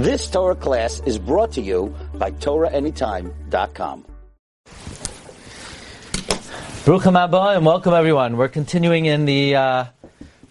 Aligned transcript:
This 0.00 0.30
Torah 0.30 0.54
class 0.54 1.02
is 1.04 1.18
brought 1.18 1.52
to 1.52 1.60
you 1.60 1.94
by 2.14 2.30
TorahAnytime.com. 2.30 4.06
Baruch 6.86 7.02
Haba 7.02 7.56
and 7.56 7.66
welcome 7.66 7.92
everyone. 7.92 8.38
We're 8.38 8.48
continuing 8.48 9.04
in 9.04 9.26
the 9.26 9.56
uh, 9.56 9.84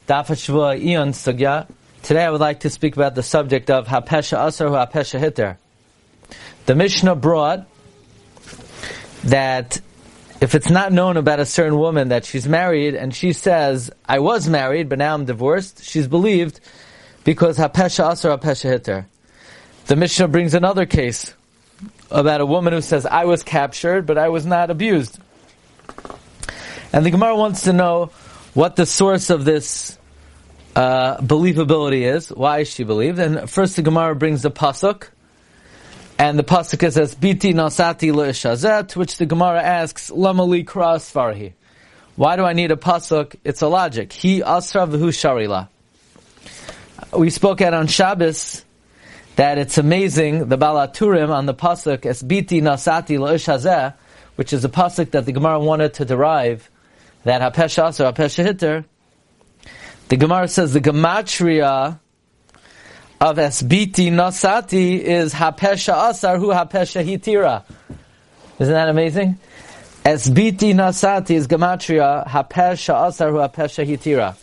Daf 0.08 0.28
Shvua 0.28 0.78
Ion 0.78 1.14
Sugya. 1.14 1.68
Today 2.04 2.26
I 2.26 2.30
would 2.30 2.40
like 2.40 2.60
to 2.60 2.70
speak 2.70 2.96
about 2.96 3.16
the 3.16 3.24
subject 3.24 3.72
of 3.72 3.88
Hapesha 3.88 4.46
Asar 4.46 4.68
Hapesha 4.68 5.20
Hitter. 5.20 5.58
The 6.68 6.76
Mishnah 6.76 7.16
brought 7.16 7.68
that 9.24 9.82
if 10.42 10.54
it's 10.54 10.70
not 10.70 10.94
known 10.94 11.18
about 11.18 11.40
a 11.40 11.46
certain 11.48 11.80
woman 11.80 12.10
that 12.10 12.24
she's 12.24 12.48
married 12.48 12.94
and 12.94 13.16
she 13.16 13.34
says, 13.34 13.90
I 14.06 14.20
was 14.20 14.48
married 14.48 14.90
but 14.90 15.00
now 15.00 15.16
I'm 15.16 15.26
divorced, 15.26 15.84
she's 15.84 16.08
believed 16.08 16.60
because 17.24 17.58
Hapesha 17.58 18.12
Asar 18.12 18.38
Hapesha 18.38 18.70
Hitter. 18.70 19.09
The 19.90 19.96
Mishnah 19.96 20.28
brings 20.28 20.54
another 20.54 20.86
case 20.86 21.34
about 22.12 22.42
a 22.42 22.46
woman 22.46 22.74
who 22.74 22.82
says, 22.82 23.08
I 23.08 23.26
was 23.26 23.42
captured 23.42 24.06
but 24.06 24.20
I 24.20 24.30
was 24.30 24.46
not 24.46 24.70
abused. 24.70 25.18
And 26.94 27.04
the 27.04 27.10
Gemara 27.10 27.36
wants 27.36 27.64
to 27.64 27.74
know 27.74 28.12
what 28.54 28.76
the 28.76 28.86
source 28.86 29.32
of 29.32 29.46
this 29.46 29.98
uh, 30.76 31.18
believability 31.18 32.02
is. 32.02 32.30
Why 32.30 32.60
is 32.60 32.68
she 32.70 32.84
believed? 32.84 33.18
And 33.18 33.50
first 33.50 33.78
the 33.78 33.82
Gemara 33.82 34.16
brings 34.16 34.44
the 34.44 34.52
pasuk, 34.52 35.08
and 36.20 36.38
the 36.38 36.44
pasuk 36.44 36.92
says, 36.92 37.16
"Biti 37.16 37.56
nasati 37.56 38.14
le'ishazet," 38.14 38.96
which 38.96 39.18
the 39.18 39.26
Gemara 39.26 39.64
asks, 39.64 40.12
"Lamali 40.12 40.66
kras 40.66 41.12
farhi." 41.12 41.54
Why 42.16 42.36
do 42.36 42.44
I 42.44 42.54
need 42.54 42.72
a 42.72 42.76
pasuk? 42.76 43.38
It's 43.44 43.64
a 43.64 43.68
logic. 43.68 44.14
He 44.14 44.44
asra 44.44 44.86
v'hu 44.86 45.10
sharila. 45.10 45.68
We 47.18 47.32
spoke 47.32 47.62
out 47.62 47.74
on 47.74 47.88
Shabbos 47.88 48.66
that 49.40 49.58
it's 49.58 49.78
amazing 49.78 50.50
the 50.50 50.58
Balaturim 50.58 51.30
on 51.30 51.46
the 51.46 51.54
pasuk 51.54 52.06
as 52.06 52.22
biti 52.22 52.62
nasati 52.62 53.18
le'ishazeh, 53.18 53.94
which 54.36 54.52
is 54.52 54.66
a 54.66 54.70
pasuk 54.70 55.12
that 55.12 55.26
the 55.26 55.32
Gemara 55.32 55.62
wanted 55.62 55.94
to 55.94 56.04
derive 56.04 56.70
that 57.24 57.42
hapesha 57.42 57.88
asar 57.88 58.12
hapesha 58.12 58.44
hitter. 58.44 58.84
The 60.10 60.18
Gemara 60.18 60.50
says 60.50 60.74
the 60.74 60.82
gematria 60.82 62.02
of 63.22 63.38
esbiti 63.38 64.12
nasati 64.12 65.00
is 65.00 65.34
hapesha 65.34 66.10
asar 66.10 66.38
hu 66.38 66.48
hapesha 66.48 67.02
hitira. 67.02 67.64
Isn't 68.60 68.74
that 68.74 68.90
amazing? 68.90 69.40
Esbiti 70.04 70.74
nasati 70.74 71.32
is 71.32 71.48
gematria 71.48 72.28
hapesha 72.28 73.08
asar 73.08 73.32
hu 73.32 73.38
hapesha 73.38 73.88
hitira. 73.88 74.36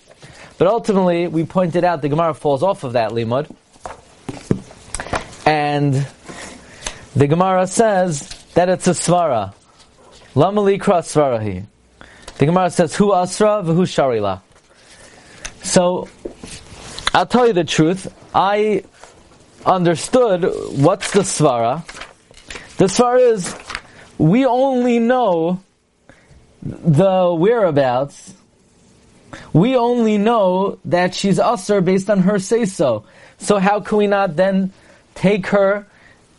But 0.57 0.69
ultimately, 0.69 1.27
we 1.27 1.45
pointed 1.45 1.85
out 1.85 2.01
the 2.01 2.09
Gemara 2.09 2.33
falls 2.33 2.63
off 2.63 2.83
of 2.83 2.95
that 2.95 3.11
limud, 3.11 3.55
and 5.47 6.07
the 7.15 7.27
Gemara 7.27 7.67
says 7.69 8.29
that 8.55 8.69
it's 8.69 8.89
a 8.89 8.91
svara. 8.91 9.55
Lamali 10.35 10.79
kras 10.79 11.15
svarahi. 11.15 11.65
The 12.39 12.47
Gemara 12.47 12.71
says, 12.71 12.95
"Who 12.97 13.15
asra 13.15 13.63
v'hu 13.65 13.87
sharila." 13.87 14.41
So, 15.63 16.09
I'll 17.15 17.27
tell 17.27 17.47
you 17.47 17.53
the 17.53 17.65
truth. 17.65 18.13
I 18.35 18.83
understood 19.65 20.43
what's 20.77 21.13
the 21.13 21.21
svara. 21.21 21.87
The 22.77 22.87
svara 22.87 23.33
is 23.33 23.55
we 24.19 24.45
only 24.45 24.99
know 24.99 25.63
the 26.63 27.33
whereabouts. 27.33 28.35
We 29.53 29.77
only 29.77 30.19
know 30.19 30.79
that 30.85 31.15
she's 31.15 31.39
usher 31.39 31.81
based 31.81 32.11
on 32.11 32.21
her 32.21 32.39
say 32.39 32.65
so. 32.65 33.05
So 33.39 33.59
how 33.59 33.81
can 33.81 33.99
we 33.99 34.07
not 34.07 34.37
then 34.37 34.73
take 35.17 35.49
her, 35.49 35.87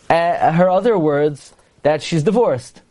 uh, 0.09 0.51
her 0.53 0.69
other 0.69 0.97
words, 0.97 1.53
that 1.83 2.01
she's 2.01 2.23
divorced? 2.23 2.81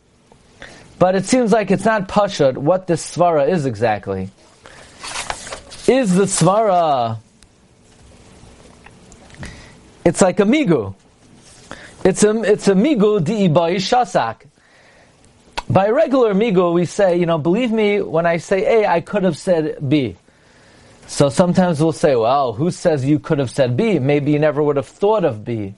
But 0.99 1.15
it 1.15 1.25
seems 1.25 1.51
like 1.51 1.71
it's 1.71 1.85
not 1.85 2.07
pashut 2.07 2.57
what 2.57 2.85
this 2.85 3.15
svara 3.15 3.49
is 3.49 3.65
exactly. 3.65 4.29
Is 5.87 6.13
the 6.13 6.25
svara? 6.25 7.17
It's 10.03 10.21
like 10.21 10.39
a 10.39 10.43
migu. 10.43 10.95
It's 12.03 12.23
a 12.23 12.41
it's 12.43 12.67
a 12.67 12.73
migu 12.73 13.23
di 13.23 13.49
shasak. 13.49 14.43
By 15.69 15.89
regular 15.89 16.33
migu, 16.33 16.73
we 16.73 16.85
say, 16.85 17.17
you 17.17 17.25
know, 17.25 17.37
believe 17.37 17.71
me 17.71 18.01
when 18.01 18.25
I 18.25 18.37
say 18.37 18.83
A, 18.83 18.89
I 18.89 19.01
could 19.01 19.23
have 19.23 19.37
said 19.37 19.77
B. 19.87 20.15
So 21.07 21.29
sometimes 21.29 21.81
we'll 21.81 21.93
say, 21.93 22.15
well, 22.15 22.53
who 22.53 22.69
says 22.69 23.05
you 23.05 23.17
could 23.17 23.39
have 23.39 23.49
said 23.49 23.77
B? 23.77 23.97
Maybe 23.97 24.33
you 24.33 24.39
never 24.39 24.61
would 24.61 24.75
have 24.75 24.87
thought 24.87 25.23
of 25.23 25.45
B. 25.45 25.73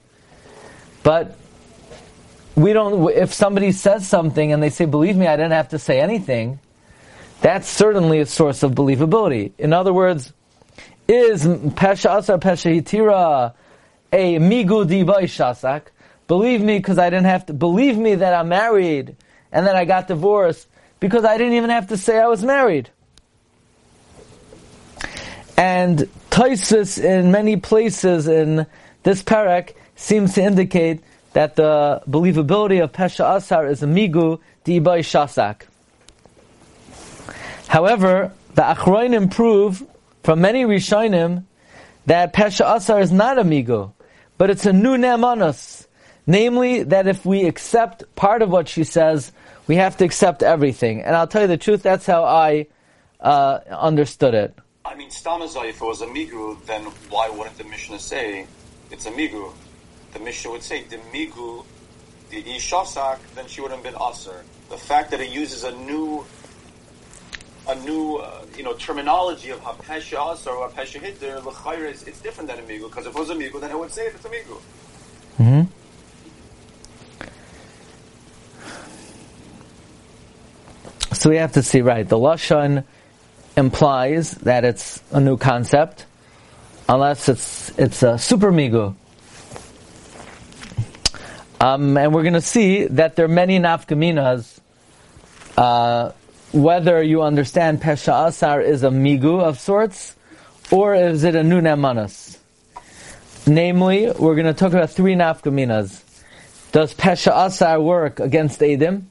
But 1.04 1.38
we 2.56 2.74
don't, 2.74 3.10
if 3.12 3.34
somebody 3.34 3.72
says 3.72 4.08
something 4.08 4.52
and 4.52 4.62
they 4.62 4.72
say, 4.72 4.86
believe 4.86 5.16
me, 5.16 5.28
I 5.28 5.36
didn't 5.36 5.52
have 5.52 5.70
to 5.70 5.80
say 5.80 6.02
anything, 6.02 6.60
that's 7.42 7.70
certainly 7.70 8.20
a 8.20 8.26
source 8.26 8.64
of 8.64 8.72
believability. 8.72 9.52
In 9.58 9.72
other 9.72 9.94
words, 9.94 10.34
is 11.08 11.46
Pesha 11.46 12.18
Asar 12.18 12.40
Pesha 12.40 12.76
Hitira 12.76 13.54
a 14.12 14.40
Migu 14.40 14.84
Dibai 14.86 15.24
Shasak? 15.24 15.84
Believe 16.28 16.62
me 16.62 16.78
because 16.78 16.98
I 16.98 17.10
didn't 17.10 17.28
have 17.28 17.46
to, 17.46 17.54
believe 17.54 17.98
me 17.98 18.16
that 18.16 18.34
I'm 18.34 18.50
married 18.50 19.16
and 19.52 19.68
that 19.68 19.76
I 19.76 19.86
got 19.86 20.08
divorced 20.08 20.68
because 21.00 21.24
I 21.24 21.38
didn't 21.38 21.54
even 21.54 21.70
have 21.70 21.88
to 21.88 21.98
say 21.98 22.20
I 22.20 22.28
was 22.28 22.44
married. 22.44 22.90
And 25.60 26.08
Taisus 26.32 27.04
in 27.04 27.32
many 27.32 27.58
places 27.58 28.30
in 28.30 28.66
this 29.04 29.22
parak 29.22 29.74
seems 29.98 30.36
to 30.36 30.42
indicate 30.42 31.02
that 31.34 31.58
the 31.58 32.02
believability 32.10 32.82
of 32.82 32.94
Pesha 32.94 33.36
Asar 33.36 33.68
is 33.68 33.84
a 33.84 33.86
migu 33.86 34.40
di'ibay 34.64 35.00
shasak. 35.04 35.64
However, 37.68 38.32
the 38.56 38.62
Achroinim 38.62 39.30
prove 39.30 39.86
from 40.24 40.40
many 40.40 40.64
Rishonim 40.64 41.44
that 42.06 42.32
Pesha 42.32 42.78
Asar 42.78 43.02
is 43.02 43.12
not 43.12 43.38
a 43.38 43.44
migu, 43.44 43.92
but 44.38 44.50
it's 44.50 44.66
a 44.66 44.72
new 44.72 44.96
nemanus. 44.96 45.88
Namely, 46.26 46.84
that 46.84 47.06
if 47.06 47.26
we 47.26 47.44
accept 47.44 48.06
part 48.16 48.42
of 48.42 48.50
what 48.50 48.70
she 48.70 48.86
says, 48.86 49.34
we 49.68 49.76
have 49.76 49.98
to 49.98 50.06
accept 50.06 50.42
everything. 50.42 51.02
And 51.02 51.18
I'll 51.18 51.28
tell 51.28 51.42
you 51.42 51.50
the 51.50 51.58
truth, 51.58 51.84
that's 51.84 52.06
how 52.06 52.24
I 52.24 52.68
uh, 53.20 53.60
understood 53.70 54.34
it. 54.36 54.58
I 54.90 54.96
mean, 54.96 55.10
Stamazai, 55.10 55.70
if 55.70 55.82
it 55.82 55.86
was 55.86 56.02
a 56.02 56.08
migu, 56.08 56.66
then 56.66 56.82
why 57.10 57.30
wouldn't 57.30 57.58
the 57.58 57.64
Mishnah 57.64 58.00
say 58.00 58.48
it's 58.92 59.06
a 59.06 59.12
migu? 59.12 59.54
the 60.14 60.20
Mishnah 60.20 60.52
would 60.52 60.64
say, 60.64 60.84
Demigu, 60.84 61.66
the 62.30 62.44
Ishasak, 62.44 63.20
then 63.36 63.48
she 63.48 63.62
would 63.62 63.72
have 63.72 63.84
been 63.84 63.96
Aser. 63.96 64.44
The 64.70 64.78
fact 64.78 65.12
that 65.12 65.20
it 65.20 65.30
uses 65.30 65.64
a 65.64 65.72
new, 65.72 66.26
a 67.68 67.76
new, 67.76 68.18
uh, 68.18 68.46
you 68.58 68.64
know, 68.64 68.74
terminology 68.74 69.52
of 69.52 69.60
Hapesha 69.62 70.34
Aser 70.34 70.52
or 70.52 70.70
Hapesha 70.70 71.00
Hitter, 71.00 71.42
it's, 71.86 72.22
different 72.22 72.50
than 72.50 72.60
a 72.60 72.64
Migu, 72.64 72.90
because 72.90 73.06
if 73.06 73.16
it 73.16 73.20
was 73.20 73.30
a 73.30 73.36
Migu, 73.36 73.60
then 73.60 73.72
I 73.72 73.76
would 73.76 73.92
say 73.92 74.08
it's 74.08 74.26
a 74.26 74.30
Migu. 74.30 74.62
Mm-hmm. 75.40 75.62
So 81.14 81.30
we 81.30 81.38
have 81.38 81.52
to 81.54 81.64
see, 81.64 81.82
right, 81.82 82.08
the 82.08 82.18
Lashon 82.18 82.84
implies 83.60 84.32
that 84.32 84.66
it's 84.66 85.04
a 85.12 85.20
new 85.20 85.38
concept, 85.38 86.06
unless 86.88 87.30
it's, 87.30 87.78
it's 87.78 88.02
a 88.02 88.18
super 88.18 88.52
Migu. 88.52 88.96
Um, 91.62 91.98
and 91.98 92.14
we're 92.14 92.24
going 92.24 92.36
to 92.36 92.42
see 92.42 92.86
that 92.86 93.18
there 93.18 93.26
are 93.26 93.28
many 93.28 93.60
nafkaminas. 93.60 94.60
Uh, 95.58 96.14
whether 96.54 97.04
you 97.04 97.22
understand 97.22 97.82
Pesha 97.82 98.28
Asar 98.28 98.62
is 98.62 98.84
a 98.84 98.90
migu 98.90 99.42
of 99.42 99.60
sorts, 99.60 100.16
or 100.72 100.96
is 100.96 101.26
it 101.26 101.36
a 101.36 101.42
nunemanas? 101.42 102.38
Namely, 103.46 104.10
we're 104.10 104.36
going 104.36 104.48
to 104.48 104.54
talk 104.54 104.72
about 104.72 104.90
three 104.90 105.16
nafkaminas. 105.16 106.02
Does 106.72 106.94
Pesha 106.94 107.48
Asar 107.48 107.82
work 107.82 108.22
against 108.22 108.62
Edim? 108.62 109.04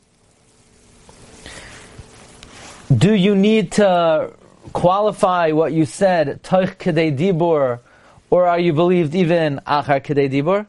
Do 2.96 3.12
you 3.12 3.34
need 3.36 3.72
to 3.72 4.32
qualify 4.72 5.52
what 5.52 5.72
you 5.72 5.84
said, 5.84 6.42
Kedei 6.42 7.16
Dibur, 7.16 7.80
or 8.30 8.46
are 8.46 8.58
you 8.58 8.72
believed 8.72 9.14
even 9.14 9.60
Achar 9.66 10.00
Kedei 10.02 10.30
Dibur? 10.30 10.66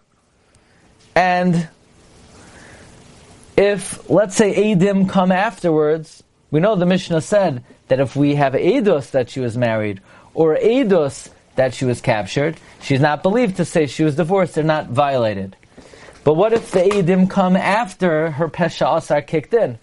And 1.15 1.67
if, 3.57 4.09
let's 4.09 4.35
say, 4.35 4.73
Adim 4.73 5.09
come 5.09 5.31
afterwards, 5.31 6.23
we 6.49 6.61
know 6.61 6.75
the 6.75 6.85
Mishnah 6.85 7.21
said 7.21 7.63
that 7.89 7.99
if 7.99 8.15
we 8.15 8.35
have 8.35 8.53
Eidos 8.53 9.11
that 9.11 9.29
she 9.29 9.41
was 9.41 9.57
married, 9.57 9.99
or 10.33 10.55
Eidos 10.55 11.29
that 11.55 11.73
she 11.73 11.83
was 11.83 11.99
captured, 11.99 12.57
she's 12.81 13.01
not 13.01 13.21
believed 13.21 13.57
to 13.57 13.65
say 13.65 13.85
she 13.85 14.03
was 14.03 14.15
divorced, 14.15 14.55
they're 14.55 14.63
not 14.63 14.87
violated. 14.87 15.57
But 16.23 16.35
what 16.35 16.53
if 16.53 16.71
the 16.71 16.79
Eidim 16.79 17.29
come 17.29 17.57
after 17.57 18.31
her 18.31 18.47
Pesha 18.47 18.97
Asar 18.97 19.21
kicked 19.21 19.53
in? 19.53 19.77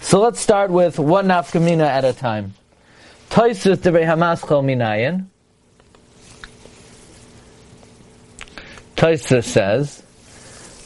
So 0.00 0.20
let's 0.20 0.40
start 0.40 0.70
with 0.70 0.98
one 0.98 1.28
nafkamina 1.28 1.86
at 1.86 2.04
a 2.04 2.12
time. 2.12 2.54
Toisus 3.30 3.76
Debrei 3.76 4.04
Hamaschel 4.04 4.64
Minayin. 4.64 5.26
Taisa 8.96 9.44
says, 9.44 10.02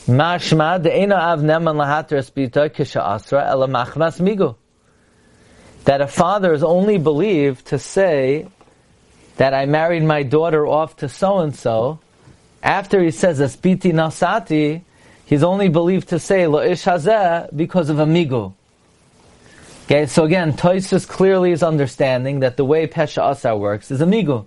Mashma 0.06 0.78
de'ena 0.78 1.16
av 1.16 1.40
neman 1.40 1.76
lahater 1.76 2.18
espita 2.18 2.68
kisha 2.68 3.00
asra 3.02 3.48
ela 3.48 3.66
machmas 3.66 4.20
migu. 4.20 4.54
That 5.84 6.02
a 6.02 6.06
father 6.06 6.52
is 6.52 6.62
only 6.62 6.98
believed 6.98 7.68
to 7.68 7.78
say 7.78 8.46
that 9.38 9.54
I 9.54 9.64
married 9.64 10.02
my 10.02 10.22
daughter 10.22 10.66
off 10.66 10.96
to 10.96 11.08
so 11.08 11.38
and 11.38 11.56
so. 11.56 11.98
After 12.62 13.02
he 13.02 13.10
says 13.10 13.40
espiti 13.40 13.90
nasati, 13.90 14.82
he's 15.24 15.42
only 15.42 15.70
believed 15.70 16.10
to 16.10 16.18
say 16.18 16.46
lo 16.46 16.60
ish 16.60 16.84
hazeh 16.84 17.56
because 17.56 17.88
of 17.88 18.00
a 18.00 18.04
migu. 18.04 18.52
Okay, 19.84 20.06
so 20.06 20.24
again, 20.24 20.54
Toisus 20.54 21.06
clearly 21.06 21.52
is 21.52 21.62
understanding 21.62 22.40
that 22.40 22.56
the 22.56 22.64
way 22.64 22.86
Pesha 22.86 23.32
Asar 23.32 23.58
works 23.58 23.90
is 23.90 24.00
a 24.00 24.06
migu. 24.06 24.46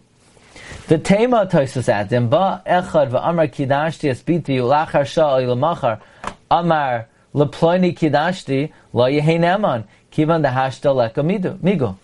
The 0.88 0.98
tema 0.98 1.46
toisus 1.46 1.94
adim 1.94 2.28
ba 2.28 2.64
echad 2.66 3.12
va'amar 3.12 3.48
kidashti 3.48 4.10
espiti 4.10 4.58
ulachar 4.58 5.06
sha'al 5.06 5.46
lamachar 5.46 6.02
amar 6.50 7.08
leploini 7.36 7.96
kidashti 7.96 8.72
lo 8.94 9.04
yehein 9.04 9.42
eman 9.42 9.84
kivan 10.12 10.44
dehashta 10.44 10.96
leka 10.96 11.22
migo. 11.22 11.98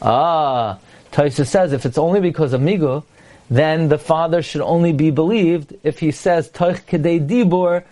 Ah, 0.00 0.78
Toisus 1.10 1.48
says 1.48 1.72
if 1.72 1.86
it's 1.86 1.98
only 1.98 2.20
because 2.20 2.52
of 2.52 2.60
migo, 2.60 3.02
then 3.50 3.88
the 3.88 3.98
father 3.98 4.42
should 4.42 4.60
only 4.60 4.92
be 4.92 5.10
believed 5.10 5.74
if 5.82 5.98
he 5.98 6.12
says 6.12 6.48
toich 6.50 6.82
kedei 6.82 7.26
dibur, 7.26 7.82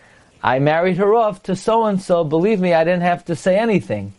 I 0.41 0.61
married 0.61 0.99
her 0.99 1.15
off 1.15 1.43
to 1.45 1.57
so 1.57 1.87
and 1.87 2.01
so. 2.01 2.23
Believe 2.23 2.61
me, 2.61 2.75
I 2.75 2.85
didn't 2.85 3.03
have 3.03 3.25
to 3.25 3.35
say 3.35 3.59
anything. 3.59 4.13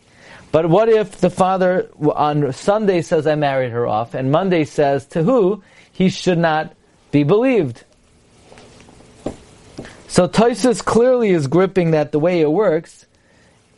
But 0.55 0.69
what 0.69 0.87
if 0.87 1.17
the 1.17 1.29
father 1.29 1.89
on 2.01 2.53
Sunday 2.53 3.01
says 3.01 3.27
I 3.27 3.35
married 3.35 3.73
her 3.73 3.85
off, 3.85 4.13
and 4.13 4.31
Monday 4.31 4.63
says 4.63 5.05
to 5.07 5.21
who? 5.21 5.61
he 5.91 6.07
should 6.07 6.37
not 6.37 6.73
be 7.11 7.23
believed. 7.23 7.83
So 10.07 10.29
Toisus 10.29 10.81
clearly 10.81 11.31
is 11.31 11.47
gripping 11.47 11.91
that 11.91 12.13
the 12.13 12.19
way 12.19 12.39
it 12.39 12.49
works 12.49 13.05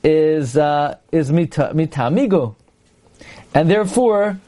is 0.04 0.56
uh, 0.56 0.98
is 1.12 1.32
mita, 1.32 1.72
mitamigo, 1.74 2.54
and 3.56 3.72
therefore 3.72 4.40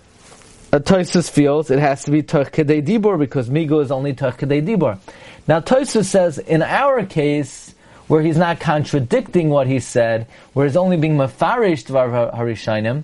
uh, 0.71 0.77
Toisus 0.77 1.31
feels 1.31 1.71
it 1.71 1.79
has 1.79 2.03
to 2.03 2.11
be 2.11 2.21
Kedei 2.21 2.85
Dibor 2.85 3.17
because 3.17 3.49
migo 3.49 3.81
is 3.81 3.89
only 3.89 4.13
Kedei 4.13 4.63
Dibor. 4.63 4.99
Now 5.47 5.61
Toisus 5.61 6.05
says 6.05 6.37
in 6.37 6.61
our 6.61 7.07
case 7.07 7.68
where 8.09 8.23
he's 8.23 8.37
not 8.37 8.59
contradicting 8.59 9.49
what 9.49 9.67
he 9.67 9.79
said, 9.79 10.25
where 10.53 10.65
he's 10.65 10.75
only 10.75 10.97
being 10.97 11.15
mafarish 11.15 11.85
dvar 11.85 12.35
harishainim, 12.35 13.03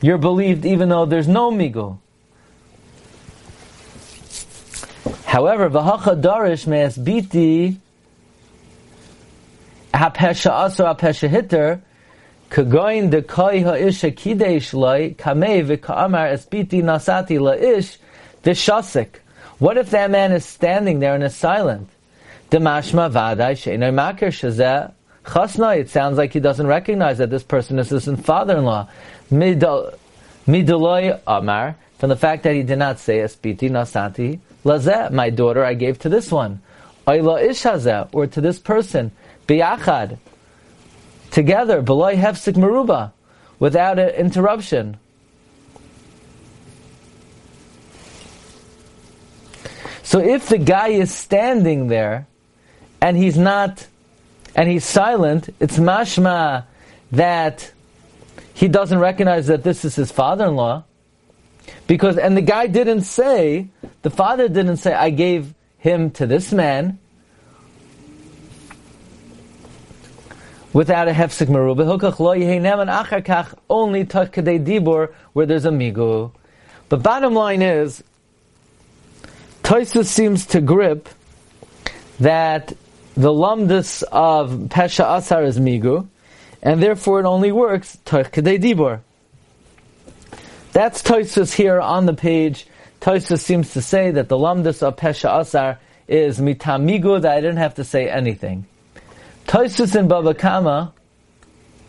you're 0.00 0.16
believed 0.16 0.64
even 0.64 0.88
though 0.88 1.04
there's 1.04 1.26
no 1.26 1.50
migul. 1.50 1.98
However, 5.24 5.68
v'hacha 5.68 6.22
darish 6.22 6.68
me'es 6.68 6.96
biti 6.96 7.78
hapesha 9.92 10.52
aso 10.52 10.94
hapesha 10.94 11.28
hitter 11.28 11.82
kagoin 12.48 13.10
de 13.10 13.22
koi 13.22 13.64
ha'isha 13.64 14.14
kidesh 14.14 14.72
loy 14.72 15.14
kamei 15.14 15.66
v'ka'amar 15.66 16.30
es 16.30 16.46
biti 16.46 16.80
nasati 16.80 17.40
la'ish 17.40 17.96
v'shasik. 18.44 19.16
What 19.58 19.78
if 19.78 19.90
that 19.90 20.12
man 20.12 20.30
is 20.30 20.44
standing 20.44 21.00
there 21.00 21.16
and 21.16 21.24
is 21.24 21.34
silent? 21.34 21.88
Demashma 22.54 23.10
makir 23.10 24.30
shazeh. 24.30 24.92
It 25.80 25.90
sounds 25.90 26.18
like 26.18 26.32
he 26.32 26.38
doesn't 26.38 26.68
recognize 26.68 27.18
that 27.18 27.30
this 27.30 27.42
person 27.42 27.80
is 27.80 27.88
his 27.88 28.08
father-in-law. 28.20 28.88
Amar, 31.26 31.76
from 31.98 32.08
the 32.10 32.16
fact 32.16 32.44
that 32.44 32.54
he 32.54 32.62
did 32.62 32.78
not 32.78 33.00
say 33.00 33.18
espiti 33.18 33.68
nasati, 33.70 34.38
Lazeh, 34.64 35.10
my 35.10 35.30
daughter, 35.30 35.64
I 35.64 35.74
gave 35.74 35.98
to 36.00 36.08
this 36.08 36.30
one. 36.30 36.60
Oyla 37.08 37.44
ishazeh, 37.48 38.10
or 38.12 38.28
to 38.28 38.40
this 38.40 38.60
person. 38.60 39.10
Biachad 39.48 40.18
together, 41.32 41.82
beloy 41.82 42.14
hefsik 42.14 42.54
meruba, 42.54 43.10
without 43.58 43.98
an 43.98 44.10
interruption. 44.10 44.96
So 50.04 50.20
if 50.20 50.48
the 50.48 50.58
guy 50.58 50.90
is 50.90 51.12
standing 51.12 51.88
there, 51.88 52.28
and 53.00 53.16
he's 53.16 53.36
not, 53.36 53.86
and 54.54 54.68
he's 54.68 54.84
silent, 54.84 55.54
it's 55.60 55.78
mashma 55.78 56.64
that 57.12 57.72
he 58.54 58.68
doesn't 58.68 58.98
recognize 58.98 59.48
that 59.48 59.62
this 59.62 59.84
is 59.84 59.94
his 59.94 60.12
father-in-law, 60.12 60.84
because, 61.86 62.18
and 62.18 62.36
the 62.36 62.42
guy 62.42 62.66
didn't 62.66 63.02
say, 63.02 63.68
the 64.02 64.10
father 64.10 64.48
didn't 64.48 64.78
say, 64.78 64.92
I 64.92 65.10
gave 65.10 65.54
him 65.78 66.10
to 66.12 66.26
this 66.26 66.52
man 66.52 66.98
without 70.72 71.08
a 71.08 71.12
hefsik 71.12 71.48
merubah. 71.48 73.58
Only 73.70 74.04
takadei 74.04 74.64
dibur 74.64 75.12
where 75.32 75.46
there's 75.46 75.64
a 75.64 75.70
migu. 75.70 76.30
But 76.88 77.02
bottom 77.02 77.34
line 77.34 77.62
is, 77.62 78.02
Toisus 79.62 80.06
seems 80.06 80.46
to 80.46 80.60
grip 80.60 81.08
that 82.20 82.72
the 83.14 83.30
lumdus 83.30 84.02
of 84.10 84.50
Pesha 84.68 85.18
Asar 85.18 85.44
is 85.44 85.58
migu, 85.58 86.06
and 86.62 86.82
therefore 86.82 87.20
it 87.20 87.26
only 87.26 87.52
works 87.52 87.96
takadei 88.04 88.60
Dibor. 88.60 89.00
That's 90.72 91.02
Tosus 91.02 91.52
here 91.52 91.80
on 91.80 92.06
the 92.06 92.14
page. 92.14 92.66
Tosus 93.00 93.40
seems 93.40 93.72
to 93.74 93.82
say 93.82 94.10
that 94.10 94.28
the 94.28 94.36
lumdus 94.36 94.82
of 94.82 94.96
Pesha 94.96 95.40
Asar 95.40 95.78
is 96.08 96.40
mitamigu, 96.40 97.22
that 97.22 97.36
I 97.36 97.40
didn't 97.40 97.58
have 97.58 97.74
to 97.76 97.84
say 97.84 98.08
anything. 98.08 98.66
Tosus 99.46 99.94
in 99.94 100.08
Baba 100.08 100.34
Kama, 100.34 100.92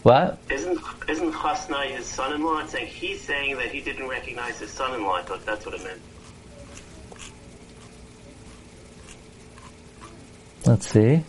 what? 0.04 0.38
Isn't 0.52 0.80
isn't 1.08 1.32
Chasnai 1.32 1.96
his 1.96 2.06
son-in-law? 2.06 2.60
It's 2.60 2.72
saying 2.74 2.88
he's 2.88 3.22
saying 3.22 3.58
that 3.58 3.72
he 3.72 3.82
didn't 3.82 4.08
recognize 4.08 4.60
his 4.60 4.70
son-in-law. 4.72 5.14
I 5.14 5.22
thought 5.24 5.46
that's 5.46 5.66
what 5.66 5.74
it 5.74 5.84
meant. 5.84 6.02
Let's 10.66 10.90
see. 10.90 11.24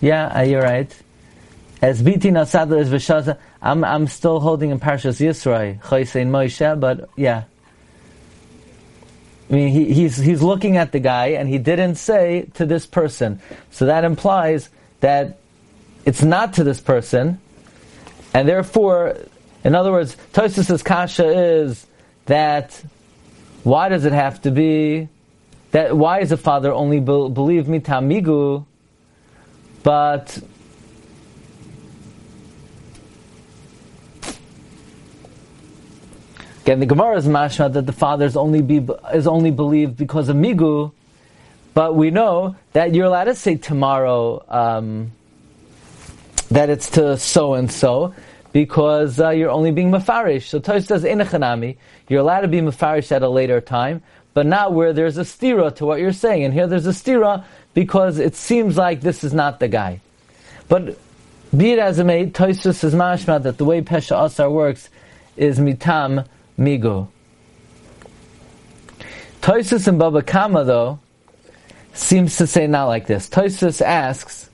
Yeah, 0.00 0.26
uh, 0.28 0.42
you're 0.42 0.62
right. 0.62 0.94
As 1.82 2.02
biti 2.02 2.30
nasada 2.30 2.80
is 2.80 2.88
v'shaza, 2.88 3.38
I'm 3.60 3.84
I'm 3.84 4.06
still 4.06 4.40
holding 4.40 4.70
in 4.70 4.80
Parshas 4.80 5.20
Yisroi, 5.20 5.80
Chaysein 5.82 6.28
Moshe, 6.28 6.80
but 6.80 7.10
yeah. 7.16 7.44
I 9.50 9.52
mean, 9.52 9.68
he, 9.68 9.92
he's 9.92 10.16
he's 10.16 10.42
looking 10.42 10.78
at 10.78 10.92
the 10.92 11.00
guy, 11.00 11.28
and 11.28 11.48
he 11.48 11.58
didn't 11.58 11.96
say 11.96 12.48
to 12.54 12.64
this 12.64 12.86
person, 12.86 13.40
so 13.70 13.86
that 13.86 14.04
implies 14.04 14.70
that 15.00 15.38
it's 16.06 16.22
not 16.22 16.54
to 16.54 16.64
this 16.64 16.80
person, 16.80 17.38
and 18.32 18.48
therefore, 18.48 19.16
in 19.62 19.74
other 19.74 19.92
words, 19.92 20.16
Tosus's 20.32 20.82
kasha 20.82 21.28
is 21.28 21.86
that 22.26 22.82
why 23.66 23.88
does 23.88 24.04
it 24.04 24.12
have 24.12 24.40
to 24.42 24.52
be 24.52 25.08
that? 25.72 25.96
Why 25.96 26.20
is 26.20 26.30
the 26.30 26.36
father 26.36 26.72
only 26.72 27.00
be, 27.00 27.06
believe 27.06 27.66
me 27.66 27.80
tamigu, 27.80 28.64
but 29.82 30.38
Again, 36.62 36.78
the 36.80 36.86
Gemara 36.86 37.16
is 37.16 37.26
mashma 37.26 37.72
that 37.72 37.86
the 37.86 37.92
father 37.92 38.24
is 38.24 38.36
only 38.36 38.62
be, 38.62 38.86
is 39.12 39.26
only 39.26 39.50
believed 39.50 39.96
because 39.96 40.28
of 40.28 40.36
migu, 40.36 40.92
but 41.74 41.94
we 41.94 42.10
know 42.10 42.54
that 42.72 42.92
you're 42.92 43.06
allowed 43.06 43.24
to 43.24 43.34
say 43.36 43.56
tomorrow 43.56 44.44
um, 44.48 45.12
that 46.50 46.70
it's 46.70 46.90
to 46.90 47.18
so 47.18 47.54
and 47.54 47.70
so 47.70 48.14
because 48.56 49.20
uh, 49.20 49.28
you're 49.28 49.50
only 49.50 49.70
being 49.70 49.90
mafarish. 49.90 50.44
So 50.44 50.58
Tosh 50.58 50.86
says 50.86 51.04
inachanami, 51.04 51.76
you're 52.08 52.20
allowed 52.20 52.40
to 52.40 52.48
be 52.48 52.62
mafarish 52.62 53.12
at 53.12 53.22
a 53.22 53.28
later 53.28 53.60
time, 53.60 54.02
but 54.32 54.46
not 54.46 54.72
where 54.72 54.94
there's 54.94 55.18
a 55.18 55.24
stira 55.24 55.76
to 55.76 55.84
what 55.84 56.00
you're 56.00 56.10
saying. 56.10 56.42
And 56.42 56.54
here 56.54 56.66
there's 56.66 56.86
a 56.86 56.92
stira 56.92 57.44
because 57.74 58.18
it 58.18 58.34
seems 58.34 58.78
like 58.78 59.02
this 59.02 59.24
is 59.24 59.34
not 59.34 59.60
the 59.60 59.68
guy. 59.68 60.00
But 60.70 60.98
be 61.54 61.72
it 61.72 61.78
as 61.78 61.98
it 61.98 62.04
may, 62.04 62.30
Tosus 62.30 62.76
says 62.76 62.94
mashma 62.94 63.42
that 63.42 63.58
the 63.58 63.66
way 63.66 63.82
Pesha 63.82 64.24
Asar 64.24 64.48
works 64.48 64.88
is 65.36 65.58
mitam 65.58 66.26
migo. 66.58 67.08
Toisus 69.42 69.86
and 69.86 69.98
Baba 69.98 70.22
Kama, 70.22 70.64
though, 70.64 70.98
seems 71.92 72.38
to 72.38 72.46
say 72.46 72.66
not 72.66 72.86
like 72.86 73.06
this. 73.06 73.28
Toisus 73.28 73.82
asks 73.82 74.48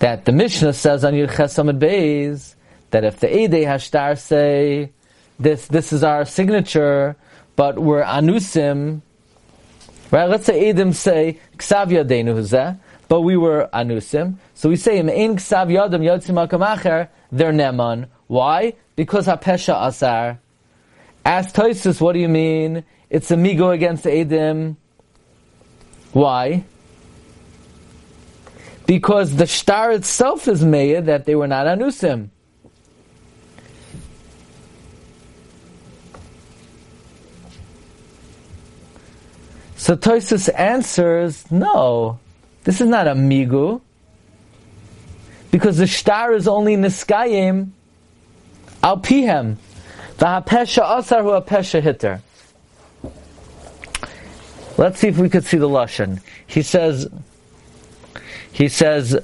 that 0.00 0.24
the 0.24 0.32
Mishnah 0.32 0.72
says 0.72 1.04
on 1.04 1.14
Yud 1.14 1.28
Chesamad 1.28 1.78
Beis 1.78 2.56
that 2.90 3.04
if 3.04 3.20
the 3.20 3.26
Eidei 3.26 3.64
Hashtar 3.64 4.18
say 4.18 4.92
this, 5.38 5.66
this 5.66 5.92
is 5.92 6.02
our 6.02 6.24
signature, 6.24 7.16
but 7.56 7.78
we're 7.78 8.02
anusim, 8.02 9.00
right? 10.10 10.28
Let's 10.28 10.46
say 10.46 10.72
Eidim 10.72 10.94
say 10.94 11.38
Ksav 11.56 11.88
Yadenu 11.88 12.34
Huzeh, 12.34 12.78
but 13.08 13.20
we 13.22 13.36
were 13.36 13.68
anusim. 13.72 14.36
So 14.54 14.68
we 14.68 14.76
say 14.76 14.98
im 14.98 15.08
ein 15.08 15.36
Ksav 15.36 15.68
Yadam 15.68 16.02
Yotzim 16.02 16.46
Akamacher, 16.46 17.08
they're 17.30 17.52
neman. 17.52 18.08
Why? 18.26 18.74
Because 18.96 19.26
Hapesha 19.26 19.86
Asar 19.86 20.38
Ask 21.28 21.54
Toisus, 21.54 22.00
what 22.00 22.14
do 22.14 22.20
you 22.20 22.28
mean? 22.28 22.84
It's 23.10 23.30
a 23.30 23.36
migo 23.36 23.74
against 23.74 24.04
Edim. 24.04 24.76
Why? 26.12 26.64
Because 28.86 29.36
the 29.36 29.46
star 29.46 29.92
itself 29.92 30.48
is 30.48 30.64
made 30.64 31.04
that 31.04 31.26
they 31.26 31.34
were 31.34 31.46
not 31.46 31.66
anusim. 31.66 32.30
So 39.88 39.96
Toisus 39.96 40.50
answers, 40.54 41.50
no, 41.50 42.18
this 42.64 42.82
is 42.82 42.88
not 42.88 43.08
a 43.08 43.14
migu, 43.14 43.80
because 45.50 45.78
the 45.78 45.86
star 45.86 46.34
is 46.34 46.46
only 46.46 46.76
niskayim 46.76 47.70
al 48.82 48.98
pihem. 48.98 49.56
The 50.18 50.26
hapesha 50.26 50.98
asar 50.98 51.22
hu 51.22 51.30
hapesha 51.30 51.80
hitter. 51.80 52.20
Let's 54.76 54.98
see 54.98 55.08
if 55.08 55.16
we 55.16 55.30
could 55.30 55.46
see 55.46 55.56
the 55.56 55.70
lashon. 55.70 56.20
He 56.46 56.60
says, 56.60 57.08
he 58.52 58.68
says, 58.68 59.18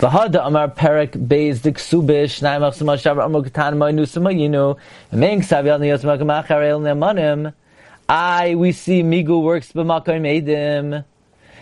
V'hada 0.00 0.44
amar 0.44 0.66
perek 0.66 1.12
beis 1.12 1.60
diksubish 1.60 2.42
naim 2.42 2.62
achsama 2.62 2.98
shavar 2.98 3.26
amar 3.26 3.42
katan 3.42 3.74
ma'inu 3.76 4.00
samayinu 4.00 4.76
me'ing 5.12 5.42
savyal 5.42 5.78
niyos 5.78 6.02
makamachar 6.02 6.68
el 6.68 6.80
nemanim 6.80 7.52
I, 8.10 8.56
we 8.56 8.72
see 8.72 9.04
Migu 9.04 9.40
works 9.40 9.70
b'makom 9.70 10.26
edim. 10.26 11.04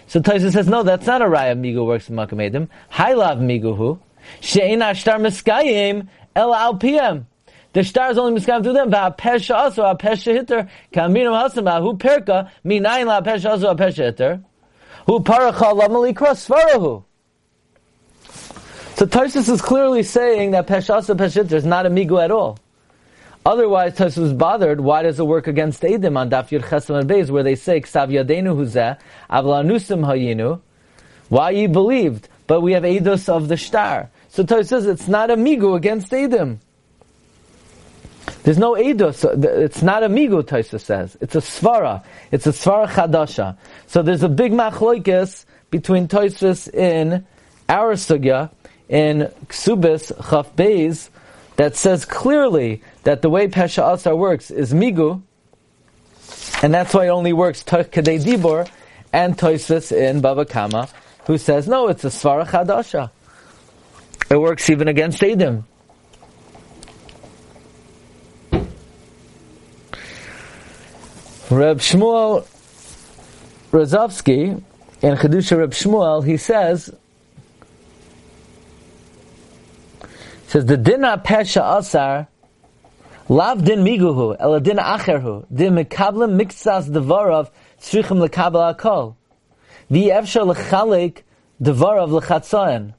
So 0.06 0.20
Taisa 0.20 0.50
says, 0.50 0.66
no, 0.66 0.82
that's 0.82 1.06
not 1.06 1.20
a 1.20 1.26
raya 1.26 1.54
Migu 1.54 1.84
works 1.86 2.08
b'makom 2.08 2.50
edim. 2.50 2.68
Hailav 2.90 3.76
hu. 3.76 4.00
She'in 4.40 4.80
ashtar 4.80 5.20
miskayim 5.20 6.08
el 6.34 6.54
al 6.54 6.76
pm. 6.76 7.26
The 7.74 7.84
star 7.84 8.10
is 8.10 8.16
only 8.16 8.40
miskayim 8.40 8.62
through 8.62 8.72
them. 8.72 8.90
Va'apesha 8.90 9.54
also, 9.54 9.82
apesha 9.82 10.32
hitter. 10.32 10.70
Kaminam 10.90 11.36
hasama, 11.36 11.82
hu 11.82 11.98
perka, 11.98 12.50
minayin 12.64 13.04
la 13.04 13.20
apesha 13.20 13.50
also, 13.50 13.74
apesha 13.74 14.06
hitter. 14.06 14.42
Hu 15.04 15.20
paracha 15.20 15.78
lamali 15.78 16.16
cross 16.16 16.48
svarahu. 16.48 17.04
So 18.98 19.06
Tarsus 19.06 19.48
is 19.48 19.62
clearly 19.62 20.02
saying 20.02 20.50
that 20.52 20.66
Peshasa 20.66 21.16
Peshitter 21.16 21.52
is 21.52 21.64
not 21.64 21.86
a 21.86 21.90
migu 21.90 22.20
at 22.20 22.32
all. 22.32 22.58
Otherwise, 23.46 23.94
Tarsus 23.94 24.18
is 24.18 24.32
bothered. 24.32 24.80
Why 24.80 25.02
does 25.02 25.18
it 25.18 25.26
work 25.26 25.46
against 25.46 25.82
Edim 25.82 26.18
on 26.18 26.30
Daf 26.30 26.48
Yud 26.50 26.64
Chesam 26.64 27.02
Beis, 27.04 27.30
where 27.30 27.42
they 27.42 27.54
say 27.54 27.80
Ksav 27.80 28.10
Yadenu 28.10 28.54
Huzeh 28.56 28.98
Avlanusim 29.30 30.04
Hayinu? 30.06 30.60
Why 31.28 31.50
you 31.50 31.68
believed, 31.68 32.28
but 32.46 32.60
we 32.60 32.72
have 32.72 32.82
Eidos 32.82 33.28
of 33.28 33.48
the 33.48 33.56
Shtar. 33.56 34.10
So 34.28 34.44
Tarsus 34.44 34.68
says 34.68 34.86
it's 34.86 35.08
not 35.08 35.30
a 35.30 35.36
migu 35.36 35.76
against 35.76 36.10
Edim. 36.10 36.58
There's 38.42 38.58
no 38.58 38.74
Eidos. 38.74 39.44
It's 39.44 39.82
not 39.82 40.02
a 40.02 40.08
migu. 40.08 40.46
Tarsus 40.46 40.84
says 40.84 41.16
it's 41.20 41.34
a 41.34 41.40
svara. 41.40 42.04
It's 42.30 42.46
a 42.46 42.50
svara 42.50 42.86
chadasha. 42.86 43.56
So 43.86 44.02
there's 44.02 44.22
a 44.22 44.28
big 44.28 44.52
machlokes 44.52 45.44
between 45.70 46.08
Tarsus 46.08 46.68
in 46.68 47.26
our 47.68 47.94
sugya 47.94 48.50
in 48.88 49.30
Ksubis 49.46 50.12
Chaf 50.30 50.54
Beis 50.56 51.10
that 51.58 51.74
says 51.74 52.04
clearly 52.04 52.80
that 53.02 53.20
the 53.20 53.28
way 53.28 53.48
Pesha 53.48 53.92
Asar 53.92 54.14
works 54.14 54.50
is 54.50 54.72
Migu, 54.72 55.20
and 56.62 56.72
that's 56.72 56.94
why 56.94 57.06
it 57.06 57.08
only 57.08 57.32
works 57.32 57.64
Kadei 57.64 58.22
Dibor, 58.24 58.70
and 59.12 59.36
Toisus 59.36 59.90
in 59.90 60.20
Baba 60.20 60.44
Kama, 60.44 60.88
who 61.26 61.36
says, 61.36 61.66
no, 61.66 61.88
it's 61.88 62.04
a 62.04 62.08
Svara 62.08 62.46
Chadasha. 62.46 63.10
It 64.30 64.36
works 64.36 64.70
even 64.70 64.86
against 64.86 65.20
Edim. 65.20 65.64
Reb 71.50 71.78
Shmuel 71.78 72.46
Rozovsky, 73.72 74.62
in 75.02 75.16
Chedusha 75.16 75.58
Reb 75.58 75.72
Shmuel, 75.72 76.24
he 76.24 76.36
says, 76.36 76.94
says 80.48 80.64
the 80.64 80.78
dina 80.78 81.20
pesha 81.22 81.76
asar 81.76 82.26
lav 83.28 83.62
din 83.62 83.80
miguhu 83.80 84.34
el 84.40 84.58
din 84.60 84.78
acherhu 84.78 85.44
din 85.54 85.74
mekablim 85.74 86.40
mixas 86.40 86.88
devarav 86.88 87.50
tzrichim 87.78 88.26
lekabel 88.26 88.74
akol 88.74 89.14
the 89.90 90.08
efshar 90.08 90.54
lechalek 90.54 91.18
devarav 91.62 92.08
lechatzayin. 92.08 92.94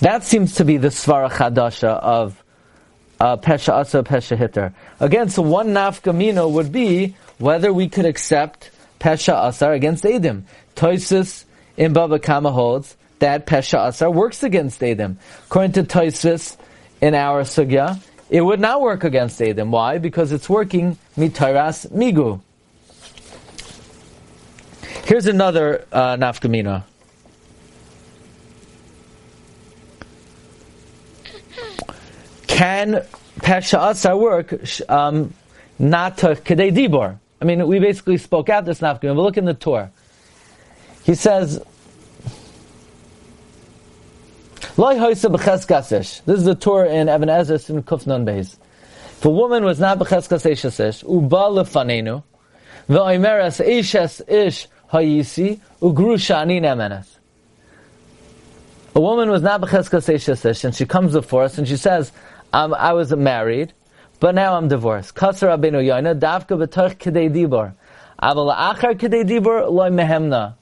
That 0.00 0.22
seems 0.22 0.56
to 0.56 0.66
be 0.66 0.76
the 0.76 0.88
svara 0.88 1.30
chadasha 1.30 1.98
of 1.98 2.44
uh, 3.20 3.38
pesha 3.38 3.80
asar 3.80 4.02
pesha 4.02 4.36
hitter. 4.36 4.74
Again 5.00 5.30
so 5.30 5.40
one 5.40 5.68
nafkamino 5.68 6.50
would 6.50 6.70
be 6.70 7.16
whether 7.38 7.72
we 7.72 7.88
could 7.88 8.04
accept 8.04 8.70
pesha 9.00 9.48
asar 9.48 9.72
against 9.72 10.04
edim. 10.04 10.42
Toisus 10.76 11.46
in 11.78 11.94
baba 11.94 12.18
kama 12.18 12.52
holds 12.52 12.98
that 13.18 13.46
Pesha 13.46 13.88
Asar 13.88 14.10
works 14.10 14.42
against 14.42 14.82
Adam. 14.82 15.18
According 15.46 15.72
to 15.72 15.84
Toisvis 15.84 16.56
in 17.00 17.14
our 17.14 17.42
Sugya, 17.42 18.00
it 18.30 18.40
would 18.40 18.60
not 18.60 18.80
work 18.80 19.04
against 19.04 19.40
Adam. 19.40 19.70
Why? 19.70 19.98
Because 19.98 20.32
it's 20.32 20.48
working 20.48 20.98
Mitaras 21.16 21.90
Migu. 21.90 22.40
Here's 25.04 25.26
another 25.26 25.86
uh, 25.92 26.16
nafkamina. 26.16 26.84
Can 32.46 33.04
Pesha 33.40 33.90
Asar 33.90 34.16
work 34.16 34.54
um, 34.88 35.34
not 35.78 36.18
to 36.18 36.28
Kedei 36.28 36.74
Dibor? 36.74 37.18
I 37.40 37.44
mean, 37.44 37.66
we 37.66 37.78
basically 37.80 38.16
spoke 38.16 38.48
out 38.48 38.64
this 38.64 38.80
nafkamina, 38.80 39.14
but 39.14 39.22
look 39.22 39.36
in 39.36 39.44
the 39.44 39.54
Torah. 39.54 39.92
He 41.04 41.14
says, 41.14 41.62
this 44.76 45.22
is 45.22 46.44
the 46.44 46.56
Tur 46.58 46.84
in 46.86 47.08
Even 47.08 47.28
HaEzer 47.28 47.70
in 47.70 47.84
Kufnan 47.84 48.24
Beis. 48.24 48.56
If 49.18 49.24
a 49.24 49.30
woman 49.30 49.64
was 49.64 49.78
not 49.78 50.00
b'cheskas 50.00 51.02
uba 51.08 51.36
lefanenu, 51.36 52.24
ve'oimeres 52.88 53.64
eshes 53.64 54.28
ish 54.28 54.66
hayisi, 54.92 55.60
ugrusha 55.80 56.38
ani 56.38 56.60
nemenes. 56.60 57.18
A 58.96 59.00
woman 59.00 59.30
was 59.30 59.42
not 59.42 59.60
b'cheskas 59.60 60.64
and 60.64 60.74
she 60.74 60.86
comes 60.86 61.12
before 61.12 61.44
us 61.44 61.56
and 61.56 61.68
she 61.68 61.76
says, 61.76 62.10
I 62.52 62.92
was 62.94 63.14
married, 63.14 63.72
but 64.18 64.34
now 64.34 64.56
I'm 64.56 64.66
divorced. 64.66 65.14
Kasar 65.14 65.56
Rabbeinu 65.56 65.84
Yoina, 65.84 66.18
davka 66.18 66.58
b'toch 66.66 66.96
kedei 66.96 67.30
dibor. 67.32 67.74
Aval 68.20 68.52
achar 68.52 68.94
kedei 68.94 69.22
dibor, 69.22 69.70
loy 69.70 69.90
mehemna. 69.90 70.56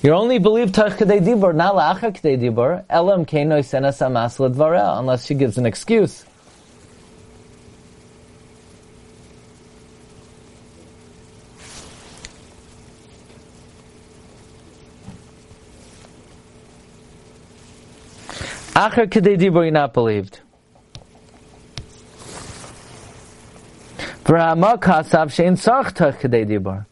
You 0.00 0.12
only 0.12 0.38
believe 0.38 0.70
Tach 0.70 0.92
Kedei 0.92 1.20
Dibor, 1.20 1.52
not 1.52 1.74
La'achar 1.74 2.14
Kedei 2.14 2.38
Dibor, 2.38 2.84
Elam 2.88 3.26
Keino 3.26 3.58
Senas 3.58 4.00
Amas 4.00 4.38
Ledvarel, 4.38 4.96
unless 4.96 5.26
she 5.26 5.34
gives 5.34 5.58
an 5.58 5.66
excuse. 5.66 6.24
Achar 18.74 19.08
Kedei 19.08 19.36
Dibor, 19.36 19.64
you're 19.64 19.72
not 19.72 19.92
believed. 19.92 20.38
V'ra'amah 24.22 24.78
kasav 24.78 25.32
she'in 25.32 25.56
sarch 25.56 25.92
Tach 25.92 26.20
Kedei 26.20 26.46
Dibor. 26.46 26.87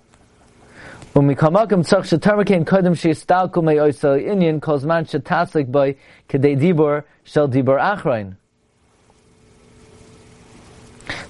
Umikamakim 1.17 1.83
tzach 1.83 2.05
shetarmakein 2.05 2.67
kodem 2.67 2.95
sheistalku 2.95 3.65
mei 3.65 3.77
oisel 3.77 4.21
inyan 4.21 4.61
kozman 4.61 5.07
shetaslik 5.09 5.73
by 5.73 5.97
kedei 6.29 6.61
dibor 6.61 7.05
shel 7.25 7.49
dibor 7.49 7.81
achroin. 7.81 8.37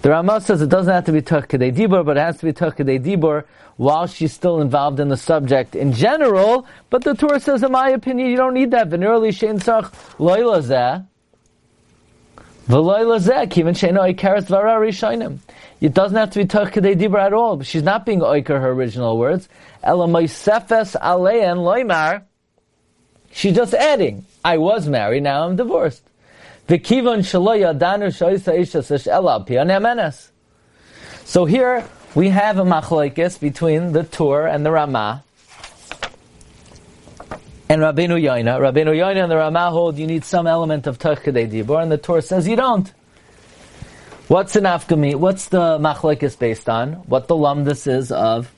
The 0.02 0.11
Ramah 0.11 0.40
says 0.40 0.61
it 0.61 0.71
doesn't 0.71 0.93
have 0.93 1.05
to 1.05 1.12
be 1.12 1.23
tuch 1.23 1.47
kedei 1.47 1.73
dibor, 1.73 2.05
but 2.05 2.16
it 2.16 2.21
has 2.21 2.38
to 2.38 2.47
be 2.47 2.52
tuch 2.52 2.78
kedei 2.78 2.99
dibor 2.99 3.45
while 3.76 4.09
she's 4.09 4.33
still 4.33 4.61
involved 4.61 4.99
in 4.99 5.09
the 5.09 5.16
subject 5.16 5.76
in 5.76 5.93
general. 5.93 6.66
But 6.90 7.05
the 7.05 7.14
Tur 7.14 7.38
says, 7.38 7.62
in 7.62 7.71
my 7.71 7.90
opinion, 7.90 8.28
you 8.28 8.37
don't 8.37 8.55
need 8.55 8.73
that. 8.73 8.88
Venerally 8.88 9.28
shein 9.28 9.61
tzach 9.61 9.93
loyla 10.19 10.62
zeh. 10.62 11.07
It 12.68 12.73
doesn't 15.94 16.16
have 16.16 16.30
to 16.30 16.38
be 16.40 16.46
Toch 16.46 16.73
Kedei 16.73 16.96
Dibra 16.96 17.26
at 17.26 17.32
all. 17.32 17.62
She's 17.62 17.85
not 17.85 18.04
being 18.04 18.18
Oiker 18.20 18.61
her 18.61 18.70
original 18.70 19.18
words. 19.18 19.49
She's 23.30 23.54
just 23.54 23.75
adding, 23.75 24.25
I 24.44 24.58
was 24.58 24.88
married, 24.88 25.23
now 25.23 25.46
I'm 25.46 25.54
divorced. 25.54 26.02
So 31.25 31.44
here 31.44 31.85
we 32.16 32.30
have 32.30 32.58
a 32.58 32.64
machlokes 32.64 33.38
between 33.38 33.92
the 33.92 34.02
Tur 34.02 34.49
and 34.49 34.66
the 34.66 34.73
Ramah. 34.73 35.23
And 37.68 37.82
Rabbeinu 37.82 38.23
Yoina. 38.23 38.61
Rabbeinu 38.61 38.94
Yoina 38.94 39.25
and 39.25 39.30
the 39.30 39.37
Ramah 39.37 39.70
hold 39.70 39.99
you 39.99 40.06
need 40.06 40.25
some 40.25 40.46
element 40.46 40.87
of 40.87 41.00
Tach 41.00 41.25
Kedei 41.25 41.50
Dibor, 41.50 41.82
and 41.82 41.90
the 41.90 41.99
Tur 41.99 42.20
says 42.20 42.46
you 42.46 42.54
don't. 42.54 42.92
What's 44.28 44.52
the 44.52 44.61
nafkami? 44.61 45.16
What's 45.16 45.49
the 45.49 45.78
machlekes 45.78 46.38
based 46.38 46.68
on? 46.68 46.94
What 47.08 47.26
the 47.26 47.35
lumdus 47.35 47.88
is 47.88 48.12
of 48.12 48.52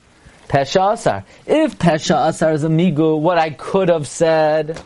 Pesha 0.47 0.93
Asar. 0.93 1.25
If 1.47 1.79
Pesha 1.79 2.29
Asar 2.29 2.51
is 2.53 2.63
a 2.63 2.69
migu, 2.69 3.19
what 3.19 3.39
I 3.39 3.49
could 3.49 3.89
have 3.89 4.07
said, 4.07 4.79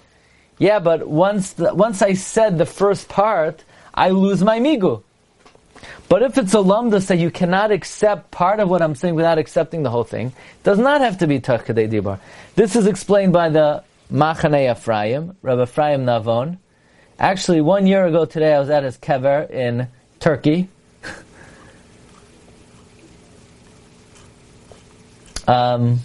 yeah, 0.57 0.79
but 0.79 1.05
once 1.05 1.53
the, 1.53 1.73
once 1.73 2.01
I 2.01 2.13
said 2.13 2.57
the 2.57 2.65
first 2.65 3.09
part, 3.09 3.63
I 3.93 4.09
lose 4.09 4.41
my 4.41 4.59
migu. 4.59 5.03
But 6.07 6.21
if 6.21 6.37
it's 6.37 6.53
a 6.53 6.57
lumdus 6.57 7.07
that 7.07 7.17
you 7.17 7.29
cannot 7.29 7.71
accept 7.71 8.31
part 8.31 8.61
of 8.61 8.69
what 8.69 8.81
I'm 8.81 8.95
saying 8.95 9.15
without 9.15 9.37
accepting 9.37 9.83
the 9.83 9.89
whole 9.89 10.03
thing, 10.05 10.31
does 10.63 10.79
not 10.79 11.01
have 11.01 11.17
to 11.17 11.27
be 11.27 11.41
Tach 11.41 11.65
dibar. 11.65 12.19
This 12.55 12.77
is 12.77 12.87
explained 12.87 13.33
by 13.33 13.49
the 13.49 13.83
Machanei 14.13 14.71
Ephraim, 14.71 15.35
Rabbi 15.41 15.63
Ephraim 15.63 16.05
Navon. 16.05 16.59
Actually, 17.17 17.61
one 17.61 17.87
year 17.87 18.05
ago 18.05 18.25
today, 18.25 18.53
I 18.53 18.59
was 18.59 18.69
at 18.69 18.83
his 18.83 18.95
kever 18.97 19.49
in 19.49 19.87
Turkey. 20.19 20.69
um, 25.47 25.99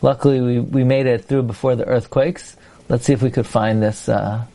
luckily, 0.00 0.40
we, 0.40 0.60
we 0.60 0.84
made 0.84 1.04
it 1.06 1.26
through 1.26 1.42
before 1.42 1.76
the 1.76 1.84
earthquakes. 1.84 2.56
Let's 2.88 3.04
see 3.04 3.12
if 3.12 3.20
we 3.20 3.30
could 3.30 3.46
find 3.46 3.82
this. 3.82 4.08
Uh, 4.08 4.46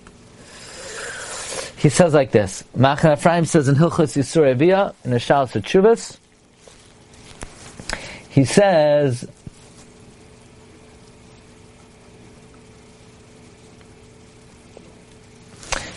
he 1.78 1.90
says 1.90 2.16
like 2.16 2.32
this. 2.32 2.64
Machane 2.76 3.18
Ephraim 3.18 3.46
says 3.46 3.68
in 3.68 3.76
Hilchos 3.76 4.18
Issurei 4.18 4.58
Biah, 4.58 4.94
in 5.04 5.12
the 5.12 5.18
Shalos 5.18 5.52
Chuvas, 5.62 6.18
he 8.30 8.46
says, 8.46 9.28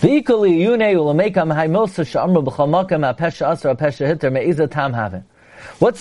What's 0.01 0.21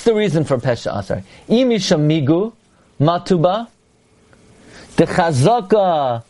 the 0.03 0.13
reason 0.13 0.43
for 0.43 0.57
pesha 0.59 0.99
asar? 0.99 1.23
Imisha 1.49 1.97
migu 1.97 2.53
matuba 2.99 3.67
the 4.97 5.05
chazaka 5.05 6.23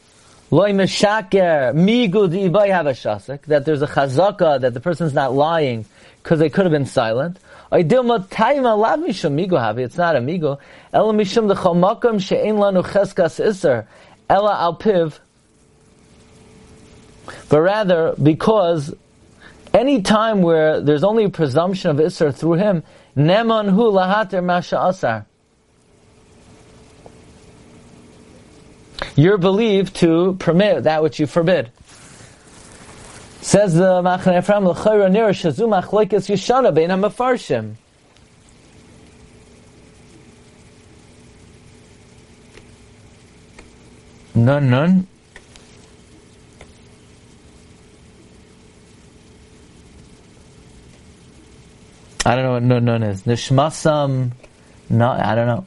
loy 0.50 0.72
meshaker 0.72 1.74
migu 1.76 2.30
di'ibay 2.30 2.70
have 2.70 2.88
a 2.88 2.92
shasik 2.92 3.42
that 3.48 3.66
there's 3.66 3.82
a 3.82 3.88
chazaka 3.88 4.62
that 4.62 4.74
the 4.74 4.80
person's 4.80 5.14
not 5.14 5.34
lying 5.34 5.86
because 6.24 6.40
they 6.40 6.50
could 6.50 6.64
have 6.64 6.72
been 6.72 6.86
silent. 6.86 7.38
It's 7.70 7.92
not 7.92 8.10
a 8.10 8.22
migu. 10.22 10.58
Ela 10.94 11.14
mishum 11.14 11.48
the 11.50 11.56
chamakam 11.56 12.22
she'en 12.22 12.56
lanu 12.56 12.82
cheskas 12.82 13.46
iser. 13.46 13.86
Ela 14.30 14.56
al 14.58 14.76
piv 14.78 15.20
but 17.50 17.62
rather 17.62 18.16
because 18.22 18.94
any 19.74 20.02
time 20.02 20.42
where 20.42 20.82
there's 20.82 21.04
only 21.04 21.26
a 21.26 21.30
presumption 21.30 21.92
of 21.92 21.98
Isser 21.98 22.34
through 22.34 22.54
him, 22.54 22.84
Neman 23.16 23.70
hu 23.72 23.92
lahater 23.92 24.44
masha 24.44 24.82
asar. 24.82 25.26
You're 29.16 29.38
believed 29.38 29.96
to 29.98 30.36
permit 30.40 30.84
that 30.84 31.02
which 31.02 31.20
you 31.20 31.26
forbid. 31.26 31.72
Says 33.42 33.74
the 33.74 34.02
Machane 34.02 34.40
Ephraim, 34.40 34.68
l'chayra 34.68 35.10
nira 35.10 35.30
shazu 35.30 35.68
machlekes 35.68 36.28
yishana 36.30 36.74
bein 36.74 36.90
ha-mefarshim. 36.90 37.76
None, 44.36 44.70
none. 44.70 45.08
I 52.28 52.36
don't 52.36 52.44
know 52.44 52.52
what 52.52 52.64
nun 52.64 52.84
nun 52.84 53.04
is. 53.04 53.24
Nishmasam, 53.24 54.32
no, 54.90 55.12
I 55.12 55.34
don't 55.34 55.48
know. 55.48 55.66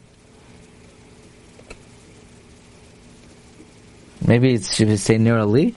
Maybe 4.26 4.52
it 4.52 4.64
should 4.66 4.98
say 4.98 5.16
Nirali? 5.16 5.74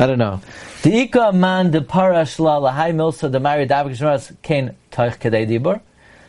I 0.00 0.06
don't 0.08 0.18
know. 0.18 0.40
The 0.82 1.02
Ika 1.02 1.32
man 1.32 1.70
de 1.70 1.80
parashla 1.80 2.60
lahai 2.60 2.92
milsa 2.92 3.30
de 3.30 3.38
mari 3.38 3.68
davik 3.68 4.42
kain 4.42 4.74
toich 4.90 5.16
kedei 5.20 5.46
dibur. 5.48 5.80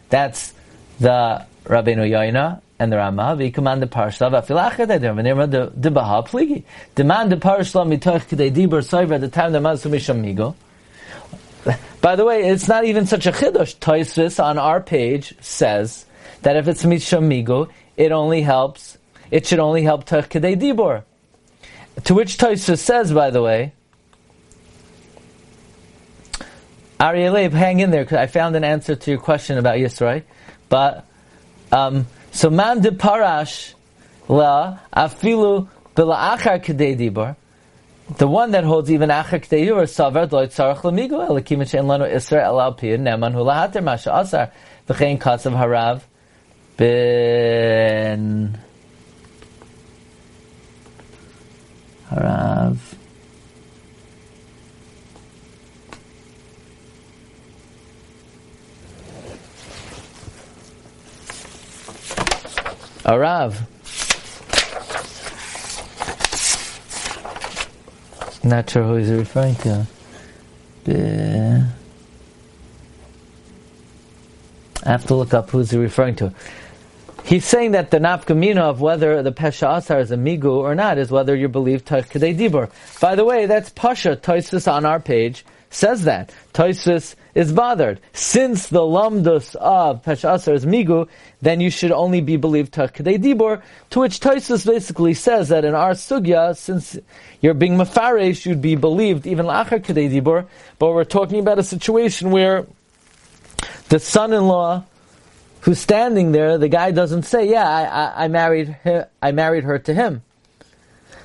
That's 0.10 0.54
the 1.00 1.43
Rabbeinu 1.65 2.08
Yoina 2.08 2.62
and 2.78 2.91
the 2.91 2.97
Ramah. 2.97 3.36
The 3.36 3.45
Ika 3.45 3.63
man 3.63 3.80
de 3.80 3.88
parashla 3.88 4.30
v'afilach 4.30 4.73
kedei 4.73 5.00
dibur. 5.00 5.23
V'nirma 5.23 5.50
de 5.50 5.71
de 5.71 5.89
baha 5.89 6.21
pligi. 6.21 6.63
The 6.93 7.04
man 7.04 7.30
de 7.30 7.38
parashla 7.38 7.84
mitoich 7.88 8.28
kedei 8.28 8.52
dibur 8.52 8.84
soiver 8.84 9.19
the 9.19 9.28
time 9.28 9.54
the 9.54 9.60
man 9.60 9.78
sumisham 9.78 10.23
migo. 10.23 10.54
By 12.02 12.15
the 12.15 12.26
way, 12.26 12.43
it's 12.48 12.67
not 12.67 12.86
even 12.86 13.06
such 13.06 13.26
a 13.26 13.32
chiddush. 13.32 13.78
Toisvis 13.78 14.43
on 14.43 14.58
our 14.58 14.82
page 14.82 15.36
says 15.41 16.06
that 16.41 16.56
if 16.56 16.67
it's 16.67 16.84
migo, 16.84 17.70
it 17.96 18.12
only 18.12 18.41
helps. 18.41 18.98
It 19.32 19.46
should 19.46 19.60
only 19.60 19.84
help 19.84 20.06
Kedei 20.06 20.56
Dibor. 20.56 21.04
To 22.06 22.13
which 22.13 22.38
Toisvis 22.38 22.80
says, 22.80 23.12
by 23.12 23.32
the 23.32 23.41
way, 23.41 23.74
Ariel 27.00 27.50
hang 27.52 27.80
in 27.80 27.91
there 27.91 28.04
because 28.04 28.17
I 28.17 28.28
found 28.28 28.56
an 28.56 28.63
answer 28.63 28.96
to 28.96 29.12
your 29.12 29.20
question 29.20 29.58
about 29.58 29.78
Yisroi. 29.78 30.24
But 30.70 31.06
um, 31.72 32.08
so 32.32 32.50
man 32.50 32.82
de 32.82 32.91
parash 32.91 33.74
la 34.28 34.80
afilu 34.96 35.67
achar 35.96 36.63
kedei 36.63 36.98
dibor. 36.98 37.36
The 38.15 38.26
one 38.26 38.52
that 38.52 38.63
holds 38.63 38.89
even 38.89 39.10
achak 39.10 39.50
deyur 39.50 39.84
savar 39.84 40.32
loy 40.32 40.48
tzarach 40.48 40.78
lamigo 40.78 41.28
elakim 41.28 41.60
shein 41.60 41.86
lanu 41.86 42.10
isra 42.10 42.41
elal 42.46 42.80
piyad 42.80 43.02
neman 43.02 43.34
hu 43.34 43.39
lahater 43.39 43.84
masha 43.84 44.15
asar 44.15 44.52
v'chein 44.88 45.20
kasav 45.20 45.54
harav 45.54 46.04
ben 46.78 48.58
harav 52.10 52.78
Arav. 63.08 63.76
Not 68.47 68.69
sure 68.69 68.83
who 68.83 68.95
he's 68.95 69.12
referring 69.12 69.55
to. 69.55 69.86
I 74.86 74.89
have 74.89 75.05
to 75.07 75.15
look 75.15 75.33
up 75.33 75.49
who's 75.49 75.71
he 75.71 75.77
referring 75.77 76.15
to. 76.15 76.33
He's 77.25 77.43
saying 77.43 77.71
that 77.71 77.91
the 77.91 77.99
nafkamina 77.99 78.60
of 78.60 78.79
whether 78.79 79.21
the 79.21 79.33
pesha 79.33 79.77
asar 79.77 79.99
is 79.99 80.12
a 80.12 80.15
migu 80.15 80.45
or 80.45 80.75
not 80.75 80.97
is 80.97 81.12
whether 81.12 81.36
you 81.36 81.49
believe 81.49 81.83
kadei 81.83 82.38
dibur. 82.38 82.69
By 83.01 83.15
the 83.15 83.25
way, 83.25 83.47
that's 83.47 83.69
pasha. 83.71 84.15
Toisus 84.15 84.71
on 84.71 84.86
our 84.86 85.01
page 85.01 85.43
says 85.69 86.06
that. 86.06 86.34
Toisus 86.53 87.15
is 87.36 87.51
bothered. 87.51 87.99
Since 88.13 88.67
the 88.67 88.82
lamdus 88.82 89.56
of 89.56 90.03
pesha 90.03 90.36
asar 90.36 90.56
is 90.56 90.65
migu, 90.65 91.08
then 91.41 91.62
you 91.62 91.69
should 91.69 91.91
only 91.91 92.21
be 92.21 92.38
believed 92.38 92.73
kadei 92.73 93.21
dibur. 93.21 93.62
To 93.91 93.99
which 93.99 94.19
Toisus 94.19 94.65
basically 94.65 95.13
says 95.13 95.49
that 95.49 95.65
in 95.65 95.75
our 95.75 95.91
sugya, 95.91 96.58
since 96.58 96.97
you're 97.41 97.53
being 97.53 97.75
mafaresh, 97.75 98.45
you'd 98.45 98.62
be 98.62 98.75
believed 98.75 99.27
even 99.27 99.45
lachar 99.45 99.80
kadei 99.80 100.10
dibur. 100.10 100.47
But 100.80 100.93
we're 100.93 101.03
talking 101.03 101.39
about 101.39 101.60
a 101.60 101.63
situation 101.63 102.32
where 102.32 102.65
the 103.89 103.99
son-in-law 103.99 104.84
who's 105.62 105.80
standing 105.80 106.32
there, 106.32 106.58
the 106.58 106.69
guy 106.69 106.91
doesn't 106.91 107.23
say, 107.23 107.49
"Yeah, 107.49 107.67
I, 107.67 107.84
I, 107.84 108.25
I 108.25 108.27
married 108.30 108.69
her, 108.84 109.10
I 109.21 109.32
married 109.32 109.63
her 109.63 109.77
to 109.80 109.93
him." 109.93 110.23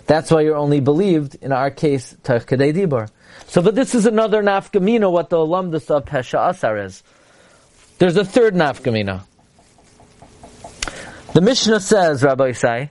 That's 0.07 0.31
why 0.31 0.40
you're 0.42 0.57
only 0.57 0.81
believed 0.81 1.37
in 1.40 1.52
our 1.52 1.70
case 1.70 2.16
kadei 2.22 2.74
dibur. 2.74 3.09
So, 3.47 3.62
but 3.62 3.75
this 3.75 3.95
is 3.95 4.07
another 4.07 4.42
nafkamina. 4.42 5.11
What 5.11 5.31
the 5.31 5.38
alumnus 5.38 5.90
of 5.90 6.05
Pesha 6.05 6.51
Asar 6.51 6.79
is. 6.79 7.03
There's 7.99 8.16
a 8.16 8.25
third 8.25 8.55
nafkamina. 8.55 9.23
The 11.35 11.40
Mishnah 11.40 11.81
says, 11.81 12.23
Rabbi 12.23 12.51
Isai, 12.51 12.90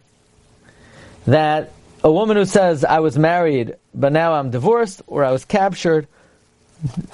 that 1.27 1.71
a 2.03 2.11
woman 2.11 2.37
who 2.37 2.45
says, 2.45 2.83
I 2.83 2.99
was 2.99 3.17
married, 3.17 3.75
but 3.93 4.11
now 4.11 4.33
I'm 4.33 4.49
divorced, 4.49 5.03
or 5.05 5.23
I 5.23 5.31
was 5.31 5.45
captured, 5.45 6.07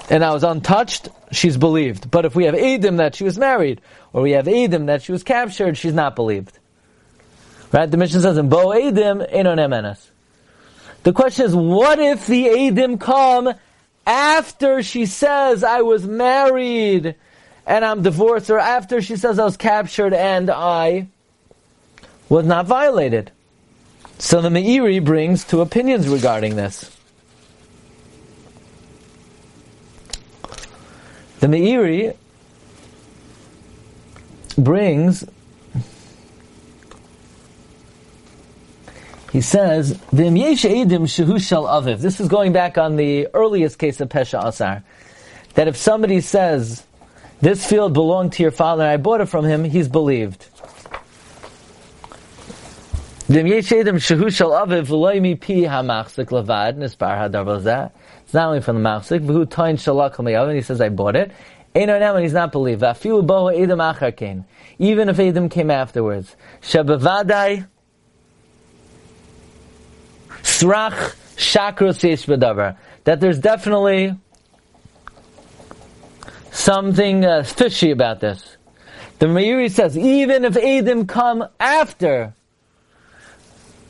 and 0.08 0.24
I 0.24 0.32
was 0.32 0.44
untouched, 0.44 1.08
she's 1.30 1.58
believed. 1.58 2.10
But 2.10 2.24
if 2.24 2.34
we 2.34 2.44
have 2.44 2.54
Edom 2.54 2.96
that 2.96 3.14
she 3.14 3.24
was 3.24 3.38
married, 3.38 3.82
or 4.12 4.22
we 4.22 4.30
have 4.32 4.48
Edom 4.48 4.86
that 4.86 5.02
she 5.02 5.12
was 5.12 5.22
captured, 5.22 5.76
she's 5.76 5.92
not 5.92 6.16
believed. 6.16 6.58
Right? 7.72 7.90
The 7.90 7.98
Mishnah 7.98 8.20
says, 8.20 8.38
in 8.38 8.48
Bo 8.48 8.70
Edom, 8.72 9.20
Enon 9.20 9.58
Emenes. 9.58 10.08
The 11.02 11.12
question 11.12 11.46
is, 11.46 11.54
what 11.54 11.98
if 11.98 12.26
the 12.26 12.48
Edom 12.48 12.98
come 12.98 13.54
after 14.06 14.82
she 14.82 15.06
says, 15.06 15.62
I 15.62 15.82
was 15.82 16.06
married, 16.06 17.14
and 17.66 17.84
I'm 17.84 18.02
divorced, 18.02 18.50
or 18.50 18.58
after 18.58 19.02
she 19.02 19.16
says 19.16 19.38
I 19.38 19.44
was 19.44 19.56
captured 19.56 20.14
and 20.14 20.50
I 20.50 21.08
was 22.28 22.46
not 22.46 22.66
violated. 22.66 23.30
So 24.18 24.40
the 24.40 24.48
Meiri 24.48 25.04
brings 25.04 25.44
two 25.44 25.60
opinions 25.60 26.08
regarding 26.08 26.56
this. 26.56 26.90
The 31.40 31.46
Meiri 31.46 32.16
brings, 34.56 35.24
he 39.38 39.42
says, 39.42 39.96
V'im 40.12 40.36
edim 40.36 41.02
shehu 41.02 41.40
shel 41.40 41.62
aviv. 41.62 42.00
This 42.00 42.18
is 42.18 42.26
going 42.26 42.52
back 42.52 42.76
on 42.76 42.96
the 42.96 43.28
earliest 43.32 43.78
case 43.78 44.00
of 44.00 44.08
Pesha 44.08 44.44
Asar. 44.44 44.82
That 45.54 45.68
if 45.68 45.76
somebody 45.76 46.20
says, 46.20 46.84
this 47.40 47.64
field 47.64 47.92
belonged 47.92 48.32
to 48.32 48.42
your 48.42 48.50
father 48.50 48.82
and 48.82 48.90
I 48.90 48.96
bought 48.96 49.20
it 49.20 49.26
from 49.26 49.44
him, 49.44 49.62
he's 49.62 49.86
believed. 49.86 50.46
It's 53.28 53.36
not 53.36 53.44
only 53.44 53.62
from 53.62 53.94
the 58.82 58.88
machzik, 58.88 59.24
v'hu 59.24 59.48
toin 59.48 59.76
shalak 59.76 60.48
and 60.48 60.56
he 60.56 60.62
says, 60.62 60.80
I 60.80 60.88
bought 60.88 61.14
it. 61.14 61.30
Eino 61.76 62.00
now, 62.00 62.16
and 62.16 62.24
he's 62.24 62.32
not 62.32 62.50
believed. 62.50 62.82
Edom 62.82 63.80
even 64.80 65.08
if 65.08 65.20
Adam 65.20 65.48
came 65.48 65.70
afterwards. 65.70 66.34
Shabavadai 66.60 67.68
Srach 70.58 71.14
Shakros 71.36 72.02
Yesh. 72.02 72.26
That 73.04 73.20
there's 73.20 73.38
definitely 73.38 74.14
something 76.50 77.24
uh, 77.24 77.44
fishy 77.44 77.90
about 77.92 78.20
this. 78.20 78.56
The 79.20 79.26
Meiri 79.26 79.70
says, 79.70 79.96
even 79.96 80.44
if 80.44 80.56
Adam 80.56 81.06
come 81.06 81.44
after, 81.58 82.34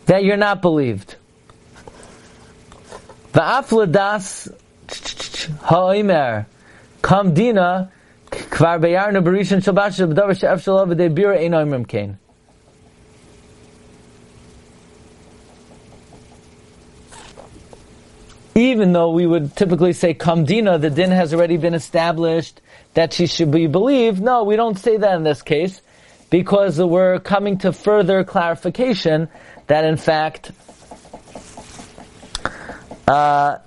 that 0.07 0.25
you're 0.25 0.37
not 0.37 0.63
believed. 0.63 1.17
Va'afladas 3.33 4.53
ha'omer 5.63 6.47
kam 7.03 7.35
dina 7.35 7.93
Kvar 8.31 8.79
beyarnu 8.79 9.23
berishan 9.23 9.61
shalbash 9.63 10.07
b'davar 10.07 10.39
she'ef 10.39 10.65
shalav 10.65 10.93
v'dei 10.93 11.15
bira 11.15 11.39
ein 11.39 11.53
oimrim 11.53 11.89
kain. 11.89 12.19
Even 18.59 18.93
though 18.93 19.13
we 19.13 19.25
would 19.25 19.55
typically 19.55 19.93
say 19.93 20.15
kamdina, 20.15 20.81
the 20.81 20.91
din 20.91 21.13
has 21.13 21.33
already 21.33 21.57
been 21.57 21.75
established 21.75 22.61
that 22.95 23.13
she 23.13 23.29
should 23.29 23.53
be 23.53 23.69
believed. 23.69 24.21
No, 24.21 24.43
we 24.43 24.57
don't 24.57 24.77
say 24.77 24.97
that 24.97 25.15
in 25.15 25.23
this 25.23 25.43
case 25.43 25.81
because 26.29 26.81
we're 26.81 27.21
coming 27.21 27.59
to 27.59 27.73
further 27.73 28.25
clarification 28.25 29.29
that 29.69 29.85
in 29.85 29.97
fact 29.97 30.51
uh, 33.07 33.59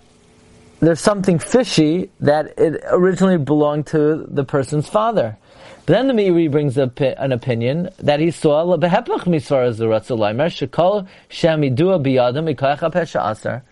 there's 0.82 1.00
something 1.00 1.40
fishy 1.40 2.10
that 2.20 2.60
it 2.60 2.84
originally 2.90 3.38
belonged 3.38 3.88
to 3.88 4.26
the 4.28 4.44
person's 4.44 4.90
father. 4.90 5.38
But 5.86 5.94
then 5.94 6.08
the 6.08 6.14
Meiri 6.14 6.52
brings 6.52 6.78
up 6.78 7.00
an 7.00 7.32
opinion 7.32 7.92
that 8.00 8.20
he 8.20 8.30
saw 8.30 8.66
lebehepach 8.66 9.24
misvara 9.24 9.72
zuratzulaymer 9.74 10.52
shekol 10.52 11.08
shamidua 11.30 12.04
biyadam 12.04 12.54
ikoyach 12.54 12.92
pesha 12.92 13.32
asar. 13.32 13.64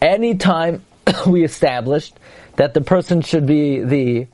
Anytime 0.00 0.84
we 1.26 1.44
established 1.44 2.18
that 2.56 2.74
the 2.74 2.80
person 2.80 3.20
should 3.20 3.46
be 3.46 3.80
the 3.80 4.26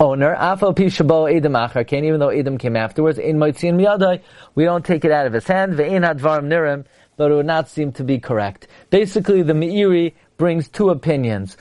owner, 0.00 0.34
even 0.34 2.20
though 2.20 2.28
edom 2.28 2.58
came 2.58 2.76
afterwards, 2.76 3.18
in 3.18 3.38
we 3.38 4.64
don't 4.64 4.84
take 4.84 5.04
it 5.04 5.10
out 5.10 5.26
of 5.26 5.32
his 5.32 5.46
hand, 5.46 5.76
but 5.76 7.30
it 7.30 7.34
would 7.34 7.46
not 7.46 7.68
seem 7.68 7.92
to 7.92 8.04
be 8.04 8.18
correct. 8.18 8.66
Basically, 8.90 9.42
the 9.42 9.52
Meiri 9.52 10.14
brings 10.36 10.68
two 10.68 10.90
opinions. 10.90 11.56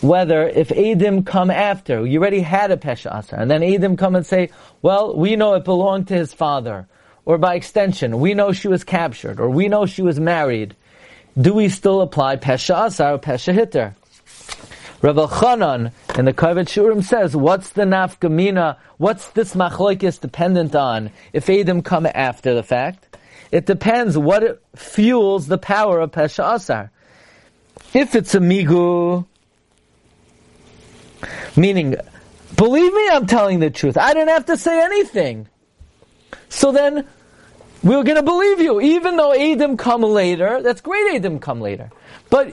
Whether 0.00 0.48
if 0.48 0.70
Adim 0.70 1.24
come 1.24 1.50
after, 1.50 2.04
you 2.04 2.18
already 2.18 2.40
had 2.40 2.72
a 2.72 2.76
Pesha 2.76 3.16
Asar, 3.16 3.38
and 3.38 3.48
then 3.48 3.60
Adim 3.60 3.96
come 3.96 4.16
and 4.16 4.26
say, 4.26 4.50
well, 4.82 5.16
we 5.16 5.36
know 5.36 5.54
it 5.54 5.64
belonged 5.64 6.08
to 6.08 6.14
his 6.14 6.34
father, 6.34 6.88
or 7.24 7.38
by 7.38 7.54
extension, 7.54 8.18
we 8.18 8.34
know 8.34 8.52
she 8.52 8.66
was 8.66 8.82
captured, 8.82 9.38
or 9.38 9.48
we 9.48 9.68
know 9.68 9.86
she 9.86 10.02
was 10.02 10.18
married, 10.18 10.74
do 11.40 11.54
we 11.54 11.68
still 11.68 12.00
apply 12.00 12.36
Pesha 12.36 12.86
Asar 12.86 13.14
or 13.14 13.18
Pesha 13.18 13.54
Hitter? 13.54 13.94
Rabbi 15.00 15.26
Chanan 15.26 15.92
in 16.16 16.26
the 16.26 16.32
Kovetz 16.32 16.68
Shiurim 16.68 17.02
says, 17.02 17.34
what's 17.34 17.70
the 17.70 17.82
nafkamina, 17.82 18.76
what's 18.98 19.28
this 19.28 19.54
machlokes 19.54 20.20
dependent 20.20 20.76
on 20.76 21.10
if 21.32 21.46
Adim 21.46 21.84
come 21.84 22.06
after 22.06 22.54
the 22.54 22.62
fact? 22.62 23.16
It 23.50 23.66
depends 23.66 24.16
what 24.16 24.62
fuels 24.76 25.48
the 25.48 25.58
power 25.58 26.00
of 26.00 26.12
Pesha 26.12 26.54
Asar. 26.54 26.90
If 27.92 28.14
it's 28.14 28.34
a 28.34 28.38
migu, 28.38 29.26
meaning, 31.56 31.96
believe 32.56 32.94
me, 32.94 33.08
I'm 33.10 33.26
telling 33.26 33.58
the 33.58 33.70
truth. 33.70 33.98
I 33.98 34.14
didn't 34.14 34.28
have 34.28 34.46
to 34.46 34.56
say 34.56 34.82
anything. 34.82 35.48
So 36.48 36.70
then, 36.70 37.06
we're 37.82 38.04
going 38.04 38.16
to 38.16 38.22
believe 38.22 38.60
you, 38.60 38.80
even 38.80 39.16
though 39.16 39.34
Adam 39.34 39.76
come 39.76 40.02
later. 40.02 40.62
That's 40.62 40.80
great, 40.80 41.16
Adam 41.16 41.40
come 41.40 41.60
later. 41.60 41.90
But 42.30 42.52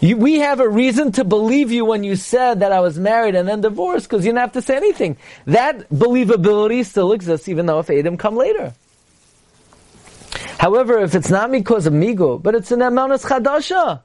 you, 0.00 0.16
we 0.16 0.40
have 0.40 0.60
a 0.60 0.68
reason 0.68 1.12
to 1.12 1.24
believe 1.24 1.70
you 1.70 1.84
when 1.84 2.02
you 2.02 2.16
said 2.16 2.60
that 2.60 2.72
I 2.72 2.80
was 2.80 2.98
married 2.98 3.34
and 3.34 3.46
then 3.46 3.60
divorced 3.60 4.08
because 4.08 4.24
you 4.24 4.32
didn't 4.32 4.40
have 4.40 4.52
to 4.52 4.62
say 4.62 4.76
anything. 4.76 5.16
That 5.46 5.88
believability 5.90 6.84
still 6.84 7.12
exists, 7.12 7.48
even 7.48 7.66
though 7.66 7.78
if 7.78 7.90
Adam 7.90 8.16
come 8.16 8.36
later. 8.36 8.72
However, 10.58 10.98
if 11.00 11.14
it's 11.14 11.30
not 11.30 11.52
because 11.52 11.86
of 11.86 11.92
migu, 11.92 12.42
but 12.42 12.54
it's 12.54 12.72
an 12.72 12.80
emanis 12.80 13.24
chadasha, 13.24 14.02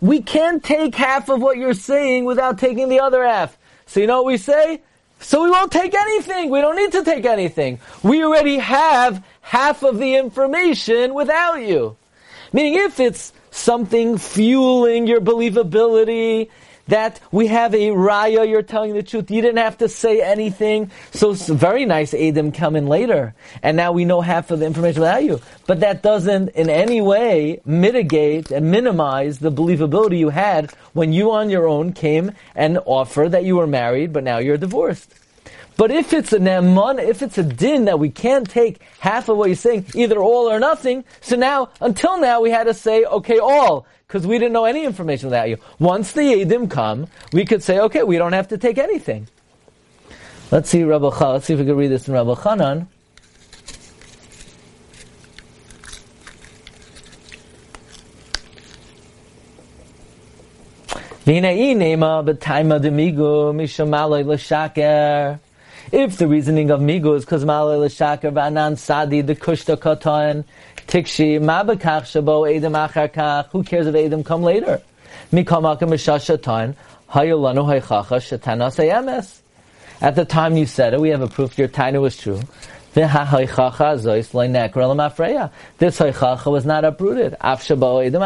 we 0.00 0.22
can't 0.22 0.62
take 0.62 0.94
half 0.94 1.28
of 1.28 1.40
what 1.42 1.56
you're 1.56 1.74
saying 1.74 2.24
without 2.24 2.58
taking 2.58 2.88
the 2.88 3.00
other 3.00 3.24
half. 3.24 3.56
So 3.86 4.00
you 4.00 4.06
know 4.06 4.22
what 4.22 4.26
we 4.26 4.36
say? 4.36 4.82
So 5.24 5.42
we 5.42 5.50
won't 5.50 5.72
take 5.72 5.94
anything. 5.94 6.50
We 6.50 6.60
don't 6.60 6.76
need 6.76 6.92
to 6.92 7.02
take 7.02 7.24
anything. 7.24 7.80
We 8.02 8.22
already 8.22 8.58
have 8.58 9.24
half 9.40 9.82
of 9.82 9.98
the 9.98 10.16
information 10.16 11.14
without 11.14 11.54
you. 11.62 11.96
Meaning 12.52 12.74
if 12.74 13.00
it's 13.00 13.32
something 13.50 14.18
fueling 14.18 15.06
your 15.06 15.22
believability, 15.22 16.50
that 16.88 17.20
we 17.32 17.46
have 17.48 17.74
a 17.74 17.88
raya, 17.90 18.48
you're 18.48 18.62
telling 18.62 18.94
the 18.94 19.02
truth. 19.02 19.30
You 19.30 19.42
didn't 19.42 19.58
have 19.58 19.78
to 19.78 19.88
say 19.88 20.20
anything. 20.20 20.90
So 21.12 21.30
it's 21.30 21.48
very 21.48 21.84
nice 21.84 22.14
Adam 22.14 22.52
come 22.52 22.76
in 22.76 22.86
later. 22.86 23.34
And 23.62 23.76
now 23.76 23.92
we 23.92 24.04
know 24.04 24.20
half 24.20 24.50
of 24.50 24.60
the 24.60 24.66
information 24.66 25.00
without 25.00 25.24
you. 25.24 25.40
But 25.66 25.80
that 25.80 26.02
doesn't 26.02 26.50
in 26.50 26.68
any 26.68 27.00
way 27.00 27.60
mitigate 27.64 28.50
and 28.50 28.70
minimize 28.70 29.38
the 29.38 29.52
believability 29.52 30.18
you 30.18 30.28
had 30.28 30.72
when 30.92 31.12
you 31.12 31.32
on 31.32 31.50
your 31.50 31.66
own 31.66 31.92
came 31.92 32.32
and 32.54 32.78
offered 32.84 33.32
that 33.32 33.44
you 33.44 33.56
were 33.56 33.66
married, 33.66 34.12
but 34.12 34.24
now 34.24 34.38
you're 34.38 34.56
divorced. 34.56 35.12
But 35.76 35.90
if 35.90 36.12
it's 36.12 36.32
a 36.32 36.38
neman, 36.38 37.02
if 37.02 37.20
it's 37.20 37.36
a 37.36 37.42
din 37.42 37.86
that 37.86 37.98
we 37.98 38.08
can't 38.08 38.48
take 38.48 38.80
half 39.00 39.28
of 39.28 39.36
what 39.36 39.48
you're 39.48 39.56
saying, 39.56 39.86
either 39.94 40.18
all 40.18 40.48
or 40.48 40.60
nothing, 40.60 41.04
so 41.20 41.34
now, 41.34 41.70
until 41.80 42.20
now, 42.20 42.40
we 42.40 42.50
had 42.50 42.64
to 42.64 42.74
say, 42.74 43.04
okay, 43.04 43.38
all 43.38 43.86
because 44.14 44.28
we 44.28 44.38
didn't 44.38 44.52
know 44.52 44.64
any 44.64 44.84
information 44.84 45.26
without 45.26 45.48
you. 45.48 45.56
Once 45.80 46.12
the 46.12 46.20
Yedim 46.20 46.70
come, 46.70 47.08
we 47.32 47.44
could 47.44 47.64
say, 47.64 47.80
okay, 47.80 48.04
we 48.04 48.16
don't 48.16 48.32
have 48.32 48.46
to 48.46 48.56
take 48.56 48.78
anything. 48.78 49.26
Let's 50.52 50.70
see, 50.70 50.84
Rabbi 50.84 51.10
Ch- 51.10 51.20
let's 51.20 51.46
see 51.46 51.54
if 51.54 51.58
we 51.58 51.66
can 51.66 51.74
read 51.74 51.88
this 51.88 52.06
in 52.06 52.14
Rabbi 52.14 52.34
Chanan. 52.34 52.86
If 65.96 66.18
the 66.18 66.26
reasoning 66.26 66.72
of 66.72 66.80
migu 66.80 67.16
is 67.16 67.24
because 67.24 67.44
malay 67.44 67.76
l'shaker 67.76 68.32
v'anan 68.32 68.76
sadi 68.76 69.20
the 69.20 69.36
kushta 69.36 69.76
katan 69.76 70.42
Tikshi, 70.88 71.38
mabakach 71.38 72.02
shabo 72.02 72.52
edem 72.52 72.72
achar 72.72 73.08
kach. 73.08 73.46
Who 73.50 73.62
cares 73.62 73.86
if 73.86 73.94
edem 73.94 74.24
come 74.24 74.42
later? 74.42 74.82
Mikamakam 75.32 75.90
mishashatan, 75.90 76.74
hayolanu 77.10 77.80
haychacha 77.80 78.18
shatanas 78.18 78.76
emes. 78.84 79.38
At 80.00 80.16
the 80.16 80.24
time 80.24 80.56
you 80.56 80.66
said 80.66 80.94
it, 80.94 81.00
we 81.00 81.10
have 81.10 81.22
a 81.22 81.28
proof 81.28 81.56
your 81.56 81.68
taina 81.68 82.00
was 82.00 82.16
true. 82.16 82.40
This 82.94 83.08
haychacha 83.12 84.20
was 86.50 86.66
not 86.66 86.84
uprooted. 86.84 87.36
Af 87.40 87.62
shabo 87.62 88.04
edem 88.04 88.22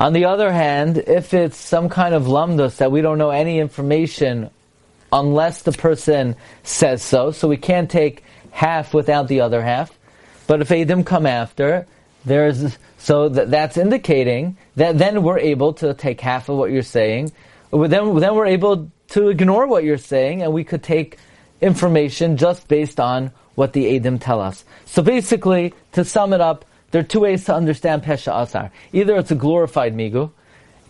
On 0.00 0.14
the 0.14 0.24
other 0.24 0.50
hand, 0.50 0.96
if 0.96 1.34
it's 1.34 1.58
some 1.58 1.90
kind 1.90 2.14
of 2.14 2.24
lamdus 2.24 2.78
that 2.78 2.90
we 2.90 3.02
don't 3.02 3.18
know 3.18 3.28
any 3.28 3.58
information 3.58 4.48
unless 5.12 5.60
the 5.60 5.72
person 5.72 6.36
says 6.62 7.02
so, 7.02 7.32
so 7.32 7.46
we 7.46 7.58
can't 7.58 7.90
take 7.90 8.24
half 8.50 8.94
without 8.94 9.28
the 9.28 9.42
other 9.42 9.60
half. 9.60 9.90
But 10.46 10.62
if 10.62 10.70
Adim 10.70 11.04
come 11.04 11.26
after, 11.26 11.86
there's 12.24 12.78
so 12.96 13.28
that, 13.28 13.50
that's 13.50 13.76
indicating 13.76 14.56
that 14.76 14.96
then 14.96 15.22
we're 15.22 15.38
able 15.38 15.74
to 15.74 15.92
take 15.92 16.22
half 16.22 16.48
of 16.48 16.56
what 16.56 16.70
you're 16.70 16.82
saying. 16.82 17.32
Then, 17.70 18.16
then 18.16 18.34
we're 18.34 18.46
able 18.46 18.90
to 19.08 19.28
ignore 19.28 19.66
what 19.66 19.84
you're 19.84 19.98
saying, 19.98 20.42
and 20.42 20.54
we 20.54 20.64
could 20.64 20.82
take 20.82 21.18
information 21.60 22.38
just 22.38 22.68
based 22.68 23.00
on 23.00 23.32
what 23.54 23.74
the 23.74 23.84
Adim 23.98 24.18
tell 24.18 24.40
us. 24.40 24.64
So 24.86 25.02
basically, 25.02 25.74
to 25.92 26.06
sum 26.06 26.32
it 26.32 26.40
up, 26.40 26.64
there 26.90 27.00
are 27.00 27.04
two 27.04 27.20
ways 27.20 27.44
to 27.44 27.54
understand 27.54 28.02
Pesha 28.02 28.42
Asar. 28.42 28.70
Either 28.92 29.16
it's 29.16 29.30
a 29.30 29.34
glorified 29.34 29.94
Migu, 29.96 30.30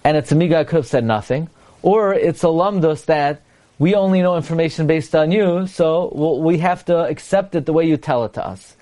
and 0.04 0.16
it's 0.16 0.32
a 0.32 0.34
Migu 0.34 0.66
could 0.66 0.76
have 0.76 0.86
said 0.86 1.04
nothing, 1.04 1.48
or 1.82 2.14
it's 2.14 2.42
a 2.42 2.46
Lamdos 2.46 3.04
that 3.06 3.42
we 3.78 3.94
only 3.94 4.20
know 4.20 4.36
information 4.36 4.86
based 4.86 5.14
on 5.14 5.30
you, 5.32 5.66
so 5.66 6.12
we 6.42 6.58
have 6.58 6.84
to 6.84 7.04
accept 7.06 7.54
it 7.54 7.66
the 7.66 7.72
way 7.72 7.86
you 7.86 7.96
tell 7.96 8.24
it 8.24 8.34
to 8.34 8.46
us. 8.46 8.76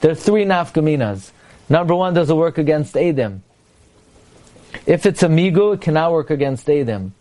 There 0.00 0.10
are 0.10 0.14
three 0.14 0.44
nafkaminas. 0.44 1.30
Number 1.68 1.94
one, 1.94 2.12
does 2.12 2.28
it 2.28 2.34
work 2.34 2.58
against 2.58 2.94
Adim? 2.94 3.40
If 4.86 5.06
it's 5.06 5.22
a 5.22 5.28
migu, 5.28 5.74
it 5.74 5.80
cannot 5.80 6.12
work 6.12 6.28
against 6.30 6.66
Adim. 6.66 7.12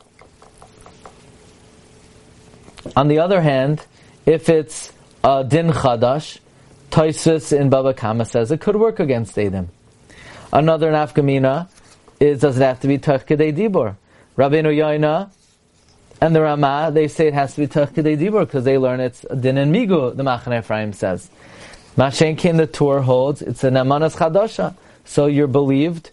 On 2.98 3.08
the 3.08 3.20
other 3.20 3.42
hand, 3.42 3.86
if 4.26 4.50
it's 4.50 4.92
a 5.24 5.46
din 5.48 5.70
chadash, 5.72 6.40
Toisus 6.94 7.52
in 7.60 7.72
Baba 7.72 7.92
Kama 7.92 8.24
says 8.24 8.52
it 8.52 8.62
could 8.62 8.76
work 8.76 9.00
against 9.00 9.36
Adim. 9.36 9.70
Another 10.52 10.92
nafkamina 10.92 11.68
is 12.20 12.42
does 12.42 12.60
it 12.60 12.64
have 12.64 12.82
to 12.82 12.88
be 12.88 13.00
Tachkidei 13.00 13.52
Dibur? 13.52 13.96
Rabbeinu 14.38 14.78
Yoina 14.78 15.32
and 16.22 16.36
the 16.36 16.42
Rama, 16.44 16.92
they 16.94 17.08
say 17.08 17.26
it 17.26 17.34
has 17.34 17.56
to 17.56 17.62
be 17.62 17.68
Tachkidei 17.68 18.16
Dibur 18.16 18.42
because 18.42 18.64
they 18.64 18.78
learn 18.78 19.00
it's 19.00 19.22
din 19.22 19.58
and 19.58 19.74
migu, 19.74 20.16
the 20.16 20.22
Machane 20.22 20.60
Ephraim 20.60 20.94
says. 20.94 21.32
Mashenkin, 21.98 22.58
the 22.58 22.68
Tur 22.68 23.00
holds, 23.00 23.42
it's 23.42 23.64
an 23.64 23.74
Amanas 23.74 24.16
Chadasha. 24.16 24.76
So 25.04 25.26
you're 25.26 25.48
believed 25.48 26.12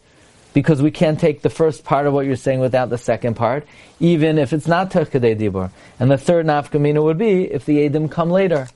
because 0.55 0.81
we 0.81 0.91
can't 0.91 1.21
take 1.21 1.43
the 1.43 1.51
first 1.51 1.85
part 1.85 2.07
of 2.07 2.15
what 2.15 2.25
you're 2.25 2.37
saying 2.37 2.61
without 2.61 2.89
the 2.89 2.97
second 2.97 3.35
part, 3.35 3.67
even 4.01 4.39
if 4.39 4.55
it's 4.55 4.67
not 4.67 4.91
Terkadei 4.91 5.39
Dibur. 5.39 5.73
And 5.99 6.11
the 6.11 6.17
third 6.17 6.47
nafkamina 6.47 7.05
would 7.05 7.19
be 7.19 7.45
if 7.45 7.67
the 7.67 7.87
Edim 7.87 8.11
come 8.11 8.31
later. 8.31 8.71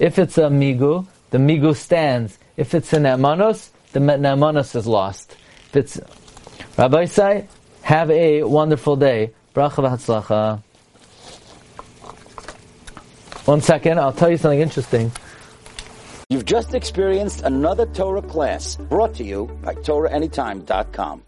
If 0.00 0.18
it's 0.18 0.36
a 0.36 0.48
Migu, 0.48 1.06
the 1.30 1.38
Migu 1.38 1.74
stands. 1.74 2.38
If 2.56 2.74
it's 2.74 2.92
an 2.92 3.04
Nemanos, 3.04 3.70
the 3.92 4.00
Nemanos 4.00 4.76
is 4.76 4.86
lost. 4.86 5.36
If 5.68 5.76
it's 5.76 6.00
Rabbi 6.76 7.04
Say, 7.06 7.46
have 7.82 8.10
a 8.10 8.42
wonderful 8.42 8.96
day. 8.96 9.32
Bracha. 9.54 10.62
One 13.44 13.60
second, 13.60 14.00
I'll 14.00 14.12
tell 14.12 14.30
you 14.30 14.36
something 14.36 14.60
interesting. 14.60 15.12
You've 16.30 16.46
just 16.46 16.74
experienced 16.74 17.42
another 17.42 17.86
Torah 17.86 18.22
class 18.22 18.76
brought 18.76 19.14
to 19.14 19.24
you 19.24 19.46
by 19.62 19.74
TorahAnytime.com. 19.74 21.22